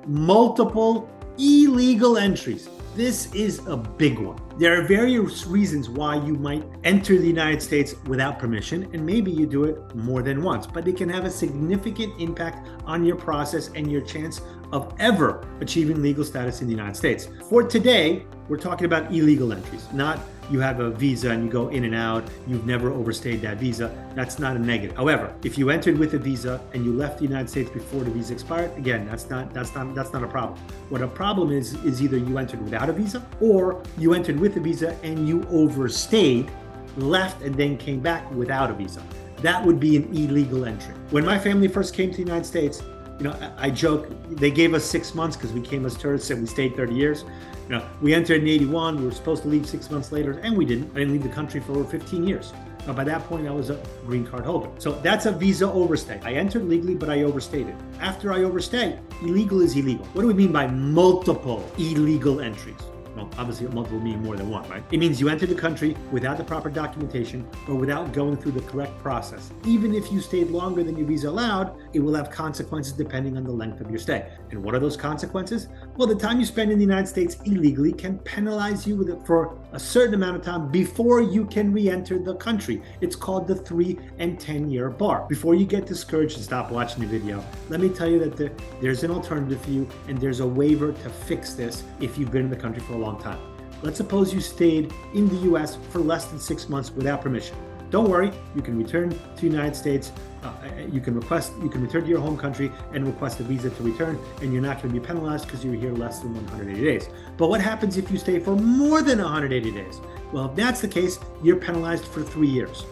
multiple 0.06 1.08
illegal 1.38 2.16
entries. 2.16 2.68
This 2.94 3.32
is 3.34 3.58
a 3.66 3.76
big 3.76 4.20
one. 4.20 4.38
There 4.56 4.80
are 4.80 4.86
various 4.86 5.46
reasons 5.46 5.88
why 5.88 6.14
you 6.14 6.34
might 6.34 6.62
enter 6.84 7.18
the 7.18 7.26
United 7.26 7.60
States 7.60 7.96
without 8.06 8.38
permission, 8.38 8.88
and 8.92 9.04
maybe 9.04 9.32
you 9.32 9.46
do 9.46 9.64
it 9.64 9.94
more 9.96 10.22
than 10.22 10.44
once, 10.44 10.64
but 10.64 10.86
it 10.86 10.96
can 10.96 11.08
have 11.08 11.24
a 11.24 11.30
significant 11.30 12.20
impact 12.20 12.68
on 12.84 13.04
your 13.04 13.16
process 13.16 13.70
and 13.74 13.90
your 13.90 14.00
chance 14.02 14.40
of 14.70 14.94
ever 15.00 15.44
achieving 15.60 16.02
legal 16.02 16.24
status 16.24 16.60
in 16.60 16.68
the 16.68 16.72
United 16.72 16.94
States. 16.94 17.28
For 17.48 17.64
today, 17.64 18.26
we're 18.48 18.58
talking 18.58 18.84
about 18.84 19.12
illegal 19.12 19.52
entries, 19.52 19.86
not 19.92 20.20
you 20.50 20.60
have 20.60 20.80
a 20.80 20.90
visa 20.90 21.30
and 21.30 21.44
you 21.44 21.50
go 21.50 21.68
in 21.68 21.84
and 21.84 21.94
out, 21.94 22.24
you've 22.46 22.66
never 22.66 22.92
overstayed 22.92 23.40
that 23.42 23.58
visa. 23.58 23.90
That's 24.14 24.38
not 24.38 24.56
a 24.56 24.58
negative. 24.58 24.96
However, 24.96 25.34
if 25.42 25.56
you 25.58 25.70
entered 25.70 25.98
with 25.98 26.14
a 26.14 26.18
visa 26.18 26.60
and 26.72 26.84
you 26.84 26.92
left 26.92 27.18
the 27.18 27.24
United 27.24 27.48
States 27.48 27.70
before 27.70 28.04
the 28.04 28.10
visa 28.10 28.32
expired, 28.32 28.76
again, 28.76 29.06
that's 29.06 29.28
not 29.30 29.52
that's 29.52 29.74
not 29.74 29.94
that's 29.94 30.12
not 30.12 30.22
a 30.22 30.28
problem. 30.28 30.58
What 30.88 31.02
a 31.02 31.08
problem 31.08 31.52
is 31.52 31.74
is 31.84 32.02
either 32.02 32.16
you 32.16 32.38
entered 32.38 32.62
without 32.62 32.88
a 32.88 32.92
visa 32.92 33.24
or 33.40 33.82
you 33.98 34.14
entered 34.14 34.38
with 34.38 34.56
a 34.56 34.60
visa 34.60 34.96
and 35.02 35.28
you 35.28 35.46
overstayed, 35.50 36.50
left 36.96 37.42
and 37.42 37.54
then 37.54 37.76
came 37.76 38.00
back 38.00 38.30
without 38.32 38.70
a 38.70 38.74
visa. 38.74 39.02
That 39.42 39.64
would 39.64 39.78
be 39.78 39.96
an 39.96 40.04
illegal 40.14 40.64
entry. 40.64 40.94
When 41.10 41.24
my 41.24 41.38
family 41.38 41.68
first 41.68 41.92
came 41.92 42.10
to 42.10 42.16
the 42.16 42.22
United 42.22 42.46
States, 42.46 42.82
you 43.18 43.24
know, 43.24 43.54
I, 43.56 43.70
joke, 43.70 44.08
they 44.30 44.50
gave 44.50 44.74
us 44.74 44.84
six 44.84 45.14
months 45.14 45.36
because 45.36 45.52
we 45.52 45.60
came 45.60 45.86
as 45.86 45.96
tourists 45.96 46.30
and 46.30 46.40
we 46.40 46.46
stayed 46.46 46.76
30 46.76 46.94
years. 46.94 47.24
You 47.68 47.76
know, 47.76 47.86
we 48.02 48.12
entered 48.12 48.42
in 48.42 48.48
81, 48.48 48.98
we 48.98 49.04
were 49.04 49.12
supposed 49.12 49.42
to 49.44 49.48
leave 49.48 49.66
six 49.66 49.90
months 49.90 50.12
later, 50.12 50.32
and 50.42 50.56
we 50.56 50.64
didn't. 50.64 50.90
I 50.92 50.98
didn't 50.98 51.12
leave 51.12 51.22
the 51.22 51.28
country 51.28 51.60
for 51.60 51.72
over 51.72 51.84
15 51.84 52.26
years. 52.26 52.52
Now, 52.86 52.92
by 52.92 53.04
that 53.04 53.24
point, 53.24 53.46
I 53.46 53.50
was 53.50 53.70
a 53.70 53.80
green 54.04 54.26
card 54.26 54.44
holder. 54.44 54.68
So 54.78 54.92
that's 55.00 55.26
a 55.26 55.32
visa 55.32 55.70
overstay. 55.70 56.20
I 56.22 56.34
entered 56.34 56.68
legally, 56.68 56.94
but 56.94 57.08
I 57.08 57.22
overstayed. 57.22 57.74
After 58.00 58.32
I 58.32 58.42
overstay, 58.42 58.98
illegal 59.22 59.62
is 59.62 59.74
illegal. 59.76 60.04
What 60.06 60.22
do 60.22 60.28
we 60.28 60.34
mean 60.34 60.52
by 60.52 60.66
multiple 60.66 61.66
illegal 61.78 62.40
entries? 62.40 62.76
Well, 63.16 63.30
obviously 63.38 63.66
multiple 63.68 64.00
meaning 64.00 64.22
more 64.22 64.36
than 64.36 64.50
one, 64.50 64.68
right? 64.68 64.82
It 64.90 64.98
means 64.98 65.20
you 65.20 65.28
entered 65.28 65.48
the 65.48 65.54
country 65.54 65.96
without 66.10 66.36
the 66.36 66.44
proper 66.44 66.70
documentation 66.70 67.46
or 67.68 67.74
without 67.74 68.12
going 68.12 68.36
through 68.36 68.52
the 68.52 68.62
correct 68.62 68.98
process. 68.98 69.52
Even 69.64 69.94
if 69.94 70.10
you 70.10 70.20
stayed 70.20 70.50
longer 70.50 70.82
than 70.82 70.96
your 70.96 71.06
visa 71.06 71.28
allowed, 71.28 71.76
it 71.92 72.00
will 72.00 72.14
have 72.14 72.30
consequences 72.30 72.92
depending 72.92 73.36
on 73.36 73.44
the 73.44 73.52
length 73.52 73.80
of 73.80 73.90
your 73.90 73.98
stay. 73.98 74.30
And 74.50 74.62
what 74.62 74.74
are 74.74 74.80
those 74.80 74.96
consequences? 74.96 75.68
Well, 75.96 76.08
the 76.08 76.14
time 76.14 76.40
you 76.40 76.46
spend 76.46 76.72
in 76.72 76.78
the 76.78 76.84
United 76.84 77.06
States 77.06 77.36
illegally 77.44 77.92
can 77.92 78.18
penalize 78.18 78.86
you 78.86 79.22
for 79.24 79.58
a 79.72 79.78
certain 79.78 80.14
amount 80.14 80.36
of 80.36 80.42
time 80.42 80.70
before 80.70 81.20
you 81.20 81.44
can 81.46 81.72
re-enter 81.72 82.18
the 82.18 82.34
country. 82.36 82.82
It's 83.00 83.16
called 83.16 83.46
the 83.46 83.54
three 83.54 83.98
and 84.18 84.38
10 84.38 84.70
year 84.70 84.90
bar. 84.90 85.26
Before 85.28 85.54
you 85.54 85.66
get 85.66 85.86
discouraged 85.86 86.36
and 86.36 86.44
stop 86.44 86.70
watching 86.70 87.00
the 87.02 87.06
video, 87.06 87.44
let 87.68 87.80
me 87.80 87.88
tell 87.88 88.08
you 88.08 88.18
that 88.20 88.36
the, 88.36 88.52
there's 88.80 89.04
an 89.04 89.10
alternative 89.10 89.60
for 89.62 89.70
you 89.70 89.88
and 90.08 90.18
there's 90.18 90.40
a 90.40 90.46
waiver 90.46 90.92
to 90.92 91.10
fix 91.10 91.54
this 91.54 91.84
if 92.00 92.18
you've 92.18 92.30
been 92.30 92.44
in 92.44 92.50
the 92.50 92.56
country 92.56 92.82
for 92.82 92.94
a 92.94 93.03
long 93.04 93.20
time. 93.20 93.38
Let's 93.82 93.98
suppose 93.98 94.32
you 94.32 94.40
stayed 94.40 94.92
in 95.12 95.28
the 95.28 95.36
US 95.52 95.76
for 95.90 95.98
less 95.98 96.24
than 96.26 96.38
six 96.40 96.68
months 96.68 96.90
without 96.90 97.20
permission. 97.20 97.56
Don't 97.90 98.08
worry, 98.08 98.32
you 98.56 98.62
can 98.62 98.76
return 98.76 99.10
to 99.10 99.40
the 99.40 99.46
United 99.46 99.76
States. 99.76 100.10
Uh, 100.42 100.52
you 100.90 101.00
can 101.00 101.14
request, 101.14 101.52
you 101.62 101.68
can 101.68 101.82
return 101.82 102.02
to 102.02 102.08
your 102.08 102.20
home 102.20 102.36
country 102.36 102.72
and 102.92 103.06
request 103.06 103.40
a 103.40 103.44
visa 103.44 103.70
to 103.70 103.82
return, 103.82 104.18
and 104.42 104.52
you're 104.52 104.62
not 104.62 104.82
going 104.82 104.92
to 104.92 105.00
be 105.00 105.06
penalized 105.06 105.46
because 105.46 105.64
you're 105.64 105.74
here 105.74 105.92
less 105.92 106.18
than 106.20 106.34
180 106.34 106.82
days. 106.82 107.08
But 107.36 107.48
what 107.48 107.60
happens 107.60 107.96
if 107.96 108.10
you 108.10 108.18
stay 108.18 108.40
for 108.40 108.56
more 108.56 109.00
than 109.00 109.18
180 109.18 109.70
days? 109.70 110.00
Well, 110.32 110.46
if 110.46 110.56
that's 110.56 110.80
the 110.80 110.88
case, 110.88 111.18
you're 111.42 111.56
penalized 111.56 112.04
for 112.06 112.22
three 112.22 112.48
years. 112.48 112.84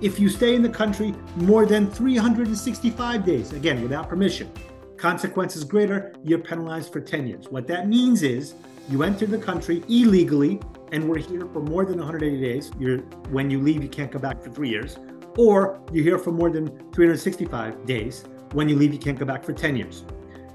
If 0.00 0.20
you 0.20 0.28
stay 0.28 0.54
in 0.54 0.62
the 0.62 0.68
country 0.68 1.14
more 1.36 1.64
than 1.64 1.90
365 1.90 3.24
days, 3.24 3.52
again, 3.52 3.82
without 3.82 4.08
permission, 4.08 4.50
consequences 4.96 5.64
greater, 5.64 6.12
you're 6.22 6.38
penalized 6.38 6.92
for 6.92 7.00
10 7.00 7.26
years. 7.26 7.46
What 7.48 7.66
that 7.68 7.88
means 7.88 8.22
is 8.22 8.54
you 8.88 9.02
entered 9.02 9.30
the 9.30 9.38
country 9.38 9.82
illegally 9.88 10.60
and 10.92 11.08
were 11.08 11.18
here 11.18 11.46
for 11.52 11.60
more 11.60 11.84
than 11.84 11.98
180 11.98 12.40
days. 12.40 12.70
You're, 12.78 12.98
when 13.30 13.50
you 13.50 13.60
leave, 13.60 13.82
you 13.82 13.88
can't 13.88 14.12
come 14.12 14.22
back 14.22 14.42
for 14.42 14.50
three 14.50 14.68
years. 14.68 14.98
Or 15.36 15.80
you're 15.92 16.04
here 16.04 16.18
for 16.18 16.30
more 16.30 16.50
than 16.50 16.68
365 16.92 17.86
days. 17.86 18.24
When 18.52 18.68
you 18.68 18.76
leave, 18.76 18.92
you 18.92 18.98
can't 18.98 19.18
come 19.18 19.26
back 19.26 19.42
for 19.42 19.52
10 19.52 19.76
years. 19.76 20.04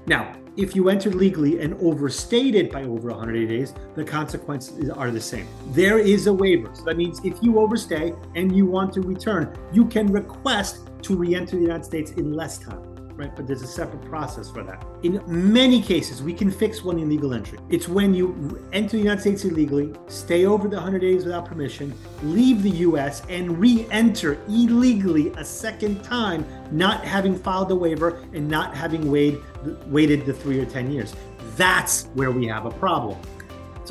Now, 0.06 0.32
if 0.56 0.74
you 0.74 0.88
entered 0.88 1.14
legally 1.14 1.60
and 1.60 1.74
overstayed 1.82 2.54
it 2.54 2.72
by 2.72 2.82
over 2.82 3.10
180 3.10 3.46
days, 3.46 3.74
the 3.94 4.04
consequences 4.04 4.90
are 4.90 5.10
the 5.10 5.20
same. 5.20 5.46
There 5.72 5.98
is 5.98 6.26
a 6.26 6.32
waiver. 6.32 6.70
So 6.74 6.84
that 6.84 6.96
means 6.96 7.20
if 7.24 7.42
you 7.42 7.58
overstay 7.58 8.14
and 8.34 8.54
you 8.56 8.66
want 8.66 8.92
to 8.94 9.02
return, 9.02 9.56
you 9.72 9.84
can 9.84 10.06
request 10.06 10.88
to 11.02 11.16
re 11.16 11.34
enter 11.34 11.56
the 11.56 11.62
United 11.62 11.84
States 11.84 12.12
in 12.12 12.32
less 12.32 12.58
time 12.58 12.89
right? 13.16 13.34
But 13.34 13.46
there's 13.46 13.62
a 13.62 13.66
separate 13.66 14.04
process 14.04 14.50
for 14.50 14.62
that. 14.62 14.84
In 15.02 15.22
many 15.26 15.82
cases, 15.82 16.22
we 16.22 16.32
can 16.32 16.50
fix 16.50 16.82
one 16.82 16.98
illegal 16.98 17.34
entry. 17.34 17.58
It's 17.68 17.88
when 17.88 18.14
you 18.14 18.66
enter 18.72 18.92
the 18.92 18.98
United 18.98 19.20
States 19.20 19.44
illegally, 19.44 19.92
stay 20.08 20.46
over 20.46 20.68
the 20.68 20.76
100 20.76 21.00
days 21.00 21.24
without 21.24 21.44
permission, 21.44 21.94
leave 22.22 22.62
the 22.62 22.70
US, 22.70 23.22
and 23.28 23.58
re 23.58 23.86
enter 23.90 24.38
illegally 24.48 25.32
a 25.36 25.44
second 25.44 26.02
time, 26.02 26.44
not 26.70 27.04
having 27.04 27.36
filed 27.36 27.70
a 27.70 27.76
waiver 27.76 28.22
and 28.32 28.48
not 28.48 28.74
having 28.74 29.10
waited, 29.10 29.42
waited 29.90 30.26
the 30.26 30.32
three 30.32 30.60
or 30.60 30.66
10 30.66 30.90
years. 30.90 31.14
That's 31.56 32.04
where 32.14 32.30
we 32.30 32.46
have 32.46 32.66
a 32.66 32.70
problem. 32.70 33.18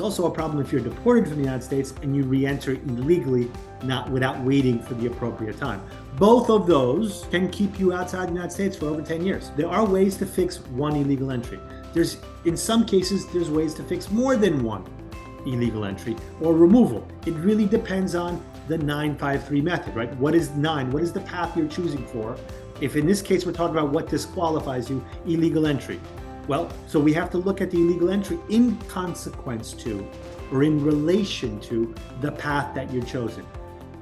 also 0.00 0.26
a 0.26 0.30
problem 0.30 0.64
if 0.64 0.72
you're 0.72 0.80
deported 0.80 1.26
from 1.26 1.36
the 1.36 1.42
United 1.42 1.62
States 1.62 1.92
and 2.02 2.16
you 2.16 2.22
re-enter 2.22 2.72
illegally, 2.72 3.50
not 3.82 4.10
without 4.10 4.40
waiting 4.40 4.80
for 4.80 4.94
the 4.94 5.06
appropriate 5.06 5.58
time. 5.58 5.82
Both 6.18 6.50
of 6.50 6.66
those 6.66 7.26
can 7.30 7.48
keep 7.50 7.78
you 7.78 7.92
outside 7.92 8.28
the 8.28 8.32
United 8.32 8.52
States 8.52 8.76
for 8.76 8.86
over 8.86 9.00
10 9.00 9.24
years. 9.24 9.50
There 9.56 9.68
are 9.68 9.84
ways 9.84 10.16
to 10.18 10.26
fix 10.26 10.60
one 10.60 10.96
illegal 10.96 11.30
entry. 11.30 11.58
There's 11.92 12.18
in 12.44 12.56
some 12.56 12.84
cases 12.84 13.26
there's 13.32 13.50
ways 13.50 13.74
to 13.74 13.82
fix 13.82 14.10
more 14.10 14.36
than 14.36 14.62
one 14.62 14.84
illegal 15.46 15.84
entry 15.84 16.16
or 16.40 16.54
removal. 16.54 17.06
It 17.26 17.34
really 17.34 17.66
depends 17.66 18.14
on 18.14 18.42
the 18.68 18.78
953 18.78 19.60
method, 19.62 19.96
right? 19.96 20.14
What 20.16 20.34
is 20.34 20.50
nine? 20.50 20.90
What 20.90 21.02
is 21.02 21.12
the 21.12 21.20
path 21.20 21.56
you're 21.56 21.68
choosing 21.68 22.06
for? 22.06 22.36
If 22.80 22.96
in 22.96 23.06
this 23.06 23.22
case 23.22 23.44
we're 23.44 23.52
talking 23.52 23.76
about 23.76 23.90
what 23.90 24.08
disqualifies 24.08 24.88
you, 24.88 25.04
illegal 25.26 25.66
entry. 25.66 26.00
Well, 26.48 26.70
so 26.86 26.98
we 26.98 27.12
have 27.14 27.30
to 27.30 27.38
look 27.38 27.60
at 27.60 27.70
the 27.70 27.78
illegal 27.78 28.10
entry 28.10 28.38
in 28.48 28.76
consequence 28.88 29.72
to 29.74 30.06
or 30.52 30.64
in 30.64 30.82
relation 30.84 31.60
to 31.60 31.94
the 32.20 32.32
path 32.32 32.74
that 32.74 32.92
you're 32.92 33.04
chosen. 33.04 33.46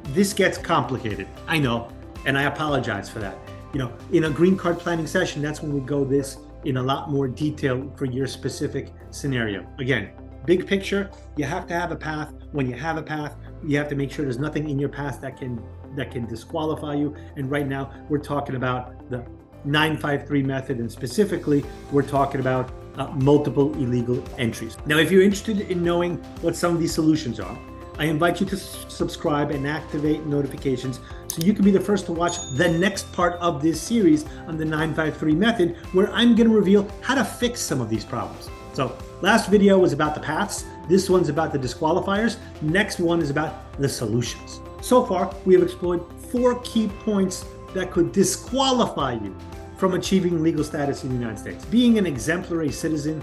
This 0.05 0.33
gets 0.33 0.57
complicated. 0.57 1.29
I 1.47 1.59
know, 1.59 1.91
and 2.27 2.39
I 2.39 2.45
apologize 2.45 3.09
for 3.09 3.19
that. 3.21 3.37
You 3.73 3.81
know, 3.81 3.93
in 4.13 4.25
a 4.25 4.31
green 4.31 4.57
card 4.57 4.79
planning 4.79 5.07
session, 5.07 5.43
that's 5.43 5.63
when 5.63 5.73
we 5.73 5.81
go 5.81 6.05
this 6.05 6.39
in 6.65 6.79
a 6.79 6.83
lot 6.83 7.11
more 7.11 7.29
detail 7.29 7.93
for 7.97 8.07
your 8.07 8.27
specific 8.27 8.93
scenario. 9.11 9.67
Again, 9.79 10.11
big 10.45 10.67
picture, 10.67 11.11
you 11.37 11.45
have 11.45 11.67
to 11.67 11.75
have 11.75 11.93
a 11.93 11.97
path. 11.97 12.33
When 12.53 12.69
you 12.69 12.75
have 12.77 12.97
a 12.97 13.03
path, 13.03 13.37
you 13.65 13.77
have 13.77 13.89
to 13.89 13.95
make 13.95 14.11
sure 14.11 14.25
there's 14.25 14.39
nothing 14.39 14.69
in 14.69 14.79
your 14.79 14.89
path 14.89 15.21
that 15.21 15.37
can 15.37 15.63
that 15.97 16.11
can 16.11 16.27
disqualify 16.27 16.95
you. 16.95 17.15
And 17.37 17.51
right 17.51 17.67
now, 17.67 17.93
we're 18.09 18.19
talking 18.19 18.57
about 18.57 19.11
the 19.11 19.25
953 19.65 20.43
method, 20.43 20.79
and 20.79 20.91
specifically, 20.91 21.65
we're 21.93 22.03
talking 22.03 22.41
about 22.41 22.71
uh, 22.97 23.09
multiple 23.09 23.73
illegal 23.75 24.23
entries. 24.39 24.77
Now, 24.87 24.99
if 24.99 25.11
you're 25.11 25.23
interested 25.23 25.61
in 25.61 25.83
knowing 25.83 26.17
what 26.41 26.57
some 26.57 26.75
of 26.75 26.81
these 26.81 26.93
solutions 26.93 27.41
are, 27.41 27.59
I 27.99 28.05
invite 28.05 28.41
you 28.41 28.47
to 28.47 28.57
subscribe 28.57 29.51
and 29.51 29.67
activate 29.67 30.25
notifications 30.25 31.01
so 31.27 31.43
you 31.43 31.53
can 31.53 31.65
be 31.65 31.73
the 31.73 31.81
first 31.81 32.07
to 32.07 32.13
watch 32.13 32.37
the 32.57 32.69
next 32.69 33.13
part 33.13 33.35
of 33.35 33.61
this 33.61 33.81
series 33.81 34.25
on 34.47 34.57
the 34.57 34.65
953 34.65 35.35
method, 35.35 35.77
where 35.93 36.09
I'm 36.13 36.37
going 36.37 36.49
to 36.49 36.55
reveal 36.55 36.89
how 37.01 37.17
to 37.17 37.25
fix 37.25 37.61
some 37.61 37.81
of 37.81 37.91
these 37.91 38.05
problems. 38.05 38.49
So, 38.73 38.97
last 39.21 39.51
video 39.51 39.79
was 39.79 39.93
about 39.93 40.15
the 40.15 40.21
paths, 40.21 40.65
this 40.89 41.11
one's 41.11 41.29
about 41.29 41.53
the 41.53 41.59
disqualifiers, 41.59 42.37
next 42.63 43.01
one 43.01 43.21
is 43.21 43.31
about 43.31 43.73
the 43.81 43.89
solutions. 43.89 44.61
So 44.81 45.05
far, 45.05 45.35
we 45.45 45.55
have 45.55 45.63
explored 45.65 46.03
four 46.31 46.61
key 46.61 46.89
points 47.05 47.45
that 47.75 47.91
could 47.91 48.13
disqualify 48.13 49.15
you 49.15 49.37
from 49.77 49.95
achieving 49.95 50.43
legal 50.43 50.63
status 50.63 51.03
in 51.03 51.11
the 51.11 51.17
United 51.17 51.39
States. 51.39 51.65
Being 51.65 51.99
an 51.99 52.07
exemplary 52.07 52.71
citizen, 52.71 53.23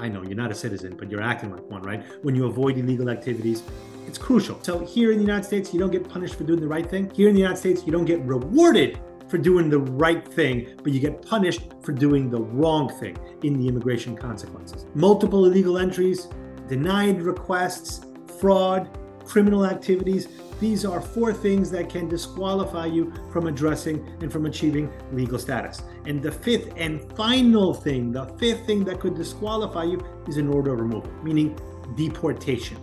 I 0.00 0.08
know 0.08 0.22
you're 0.22 0.34
not 0.34 0.50
a 0.50 0.54
citizen, 0.54 0.96
but 0.96 1.10
you're 1.10 1.20
acting 1.20 1.50
like 1.50 1.68
one, 1.70 1.82
right? 1.82 2.02
When 2.22 2.34
you 2.34 2.46
avoid 2.46 2.78
illegal 2.78 3.10
activities, 3.10 3.62
it's 4.06 4.16
crucial. 4.16 4.58
So 4.62 4.78
here 4.84 5.12
in 5.12 5.18
the 5.18 5.24
United 5.24 5.44
States, 5.44 5.74
you 5.74 5.78
don't 5.78 5.92
get 5.92 6.08
punished 6.08 6.36
for 6.36 6.44
doing 6.44 6.60
the 6.60 6.66
right 6.66 6.88
thing. 6.88 7.10
Here 7.14 7.28
in 7.28 7.34
the 7.34 7.40
United 7.40 7.58
States, 7.58 7.82
you 7.84 7.92
don't 7.92 8.06
get 8.06 8.20
rewarded 8.22 8.98
for 9.28 9.36
doing 9.36 9.68
the 9.68 9.78
right 9.78 10.26
thing, 10.26 10.68
but 10.82 10.92
you 10.92 11.00
get 11.00 11.20
punished 11.22 11.62
for 11.82 11.92
doing 11.92 12.30
the 12.30 12.40
wrong 12.40 12.88
thing 12.98 13.16
in 13.42 13.58
the 13.58 13.68
immigration 13.68 14.16
consequences. 14.16 14.86
Multiple 14.94 15.44
illegal 15.44 15.76
entries, 15.76 16.28
denied 16.66 17.20
requests, 17.20 18.06
fraud, 18.40 18.88
criminal 19.24 19.66
activities. 19.66 20.28
These 20.60 20.84
are 20.84 21.00
four 21.00 21.32
things 21.32 21.70
that 21.70 21.88
can 21.88 22.06
disqualify 22.06 22.84
you 22.84 23.12
from 23.32 23.46
addressing 23.46 24.06
and 24.20 24.30
from 24.30 24.44
achieving 24.44 24.92
legal 25.10 25.38
status. 25.38 25.80
And 26.04 26.22
the 26.22 26.30
fifth 26.30 26.74
and 26.76 27.00
final 27.16 27.72
thing, 27.72 28.12
the 28.12 28.26
fifth 28.38 28.66
thing 28.66 28.84
that 28.84 29.00
could 29.00 29.14
disqualify 29.14 29.84
you 29.84 30.04
is 30.28 30.36
an 30.36 30.48
order 30.48 30.74
of 30.74 30.80
removal, 30.80 31.10
meaning 31.22 31.58
deportation. 31.96 32.76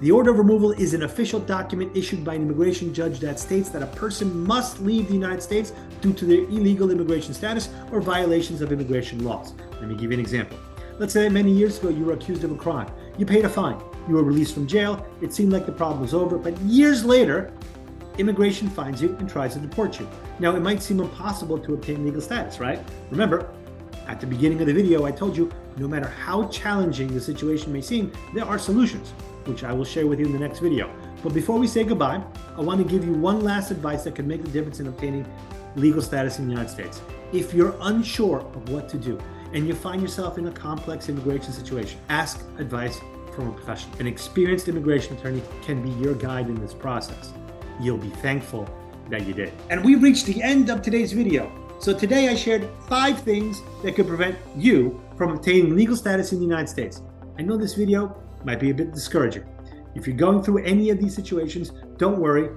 The 0.00 0.10
order 0.10 0.30
of 0.30 0.38
removal 0.38 0.72
is 0.72 0.94
an 0.94 1.02
official 1.02 1.38
document 1.38 1.94
issued 1.94 2.24
by 2.24 2.34
an 2.34 2.42
immigration 2.42 2.94
judge 2.94 3.20
that 3.20 3.38
states 3.38 3.68
that 3.68 3.82
a 3.82 3.86
person 3.86 4.44
must 4.44 4.80
leave 4.80 5.08
the 5.08 5.14
United 5.14 5.42
States 5.42 5.74
due 6.00 6.14
to 6.14 6.24
their 6.24 6.40
illegal 6.44 6.90
immigration 6.90 7.34
status 7.34 7.68
or 7.92 8.00
violations 8.00 8.62
of 8.62 8.72
immigration 8.72 9.22
laws. 9.22 9.52
Let 9.80 9.88
me 9.88 9.94
give 9.94 10.10
you 10.10 10.14
an 10.14 10.20
example. 10.20 10.58
Let's 10.98 11.12
say 11.12 11.28
many 11.28 11.52
years 11.52 11.78
ago 11.78 11.90
you 11.90 12.06
were 12.06 12.14
accused 12.14 12.42
of 12.42 12.52
a 12.52 12.56
crime. 12.56 12.90
You 13.18 13.26
paid 13.26 13.44
a 13.44 13.48
fine. 13.48 13.80
You 14.08 14.16
were 14.16 14.22
released 14.22 14.54
from 14.54 14.66
jail. 14.66 15.06
It 15.20 15.32
seemed 15.32 15.52
like 15.52 15.66
the 15.66 15.72
problem 15.72 16.00
was 16.00 16.14
over, 16.14 16.36
but 16.38 16.58
years 16.60 17.04
later, 17.04 17.52
immigration 18.18 18.68
finds 18.68 19.02
you 19.02 19.16
and 19.18 19.28
tries 19.28 19.54
to 19.54 19.60
deport 19.60 19.98
you. 19.98 20.08
Now, 20.38 20.54
it 20.54 20.60
might 20.60 20.82
seem 20.82 21.00
impossible 21.00 21.58
to 21.58 21.74
obtain 21.74 22.04
legal 22.04 22.20
status, 22.20 22.60
right? 22.60 22.78
Remember, 23.10 23.50
at 24.06 24.20
the 24.20 24.26
beginning 24.26 24.60
of 24.60 24.66
the 24.66 24.74
video, 24.74 25.04
I 25.04 25.10
told 25.10 25.36
you 25.36 25.50
no 25.76 25.88
matter 25.88 26.08
how 26.08 26.48
challenging 26.48 27.12
the 27.12 27.20
situation 27.20 27.72
may 27.72 27.80
seem, 27.80 28.12
there 28.34 28.44
are 28.44 28.58
solutions, 28.58 29.10
which 29.46 29.64
I 29.64 29.72
will 29.72 29.84
share 29.84 30.06
with 30.06 30.20
you 30.20 30.26
in 30.26 30.32
the 30.32 30.38
next 30.38 30.60
video. 30.60 30.90
But 31.22 31.32
before 31.32 31.58
we 31.58 31.66
say 31.66 31.84
goodbye, 31.84 32.22
I 32.56 32.60
want 32.60 32.82
to 32.82 32.88
give 32.88 33.04
you 33.04 33.14
one 33.14 33.40
last 33.40 33.70
advice 33.70 34.04
that 34.04 34.14
can 34.14 34.28
make 34.28 34.42
the 34.42 34.50
difference 34.50 34.80
in 34.80 34.86
obtaining 34.86 35.26
legal 35.74 36.02
status 36.02 36.38
in 36.38 36.46
the 36.46 36.52
United 36.52 36.70
States. 36.70 37.00
If 37.32 37.54
you're 37.54 37.74
unsure 37.80 38.40
of 38.40 38.68
what 38.68 38.88
to 38.90 38.98
do 38.98 39.18
and 39.52 39.66
you 39.66 39.74
find 39.74 40.00
yourself 40.02 40.38
in 40.38 40.46
a 40.46 40.52
complex 40.52 41.08
immigration 41.08 41.52
situation, 41.52 41.98
ask 42.08 42.44
advice 42.58 43.00
from 43.34 43.48
a 43.48 43.52
professional. 43.52 43.98
An 43.98 44.06
experienced 44.06 44.68
immigration 44.68 45.16
attorney 45.16 45.42
can 45.62 45.82
be 45.82 45.90
your 46.02 46.14
guide 46.14 46.48
in 46.48 46.54
this 46.60 46.72
process. 46.72 47.32
You'll 47.80 47.98
be 47.98 48.10
thankful 48.10 48.68
that 49.10 49.26
you 49.26 49.34
did. 49.34 49.52
And 49.70 49.84
we've 49.84 50.02
reached 50.02 50.26
the 50.26 50.42
end 50.42 50.70
of 50.70 50.80
today's 50.80 51.12
video. 51.12 51.52
So 51.80 51.92
today 51.92 52.28
I 52.28 52.34
shared 52.34 52.68
five 52.88 53.20
things 53.20 53.60
that 53.82 53.94
could 53.94 54.06
prevent 54.06 54.38
you 54.56 55.02
from 55.16 55.32
obtaining 55.32 55.76
legal 55.76 55.96
status 55.96 56.32
in 56.32 56.38
the 56.38 56.46
United 56.46 56.68
States. 56.68 57.02
I 57.38 57.42
know 57.42 57.56
this 57.56 57.74
video 57.74 58.16
might 58.44 58.60
be 58.60 58.70
a 58.70 58.74
bit 58.74 58.92
discouraging. 58.92 59.44
If 59.94 60.06
you're 60.06 60.16
going 60.16 60.42
through 60.42 60.64
any 60.64 60.90
of 60.90 60.98
these 60.98 61.14
situations, 61.14 61.72
don't 61.98 62.18
worry. 62.18 62.50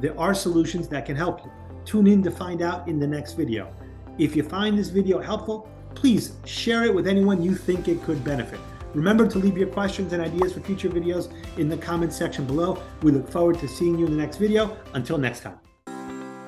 There 0.00 0.18
are 0.18 0.34
solutions 0.34 0.88
that 0.88 1.06
can 1.06 1.16
help 1.16 1.44
you. 1.44 1.50
Tune 1.84 2.06
in 2.06 2.22
to 2.22 2.30
find 2.30 2.62
out 2.62 2.88
in 2.88 2.98
the 2.98 3.06
next 3.06 3.34
video. 3.34 3.72
If 4.18 4.36
you 4.36 4.42
find 4.42 4.78
this 4.78 4.88
video 4.88 5.20
helpful, 5.20 5.68
please 5.94 6.32
share 6.44 6.84
it 6.84 6.94
with 6.94 7.06
anyone 7.06 7.42
you 7.42 7.54
think 7.54 7.88
it 7.88 8.02
could 8.02 8.22
benefit. 8.24 8.60
Remember 8.94 9.26
to 9.26 9.38
leave 9.38 9.56
your 9.56 9.68
questions 9.68 10.12
and 10.12 10.22
ideas 10.22 10.52
for 10.52 10.60
future 10.60 10.88
videos 10.88 11.32
in 11.58 11.68
the 11.68 11.76
comment 11.76 12.12
section 12.12 12.44
below. 12.44 12.82
We 13.02 13.12
look 13.12 13.28
forward 13.28 13.58
to 13.60 13.68
seeing 13.68 13.98
you 13.98 14.06
in 14.06 14.12
the 14.12 14.18
next 14.18 14.36
video. 14.36 14.76
Until 14.94 15.18
next 15.18 15.40
time. 15.40 15.58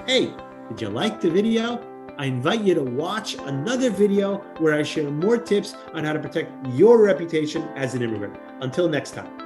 Hey, 0.06 0.32
did 0.68 0.80
you 0.80 0.88
like 0.88 1.20
the 1.20 1.30
video? 1.30 1.82
I 2.16 2.26
invite 2.26 2.60
you 2.60 2.74
to 2.74 2.82
watch 2.82 3.34
another 3.34 3.90
video 3.90 4.38
where 4.58 4.74
I 4.74 4.82
share 4.82 5.10
more 5.10 5.36
tips 5.36 5.74
on 5.94 6.04
how 6.04 6.12
to 6.12 6.18
protect 6.18 6.50
your 6.68 7.02
reputation 7.02 7.62
as 7.74 7.94
an 7.94 8.02
immigrant. 8.02 8.36
Until 8.60 8.88
next 8.88 9.12
time. 9.12 9.43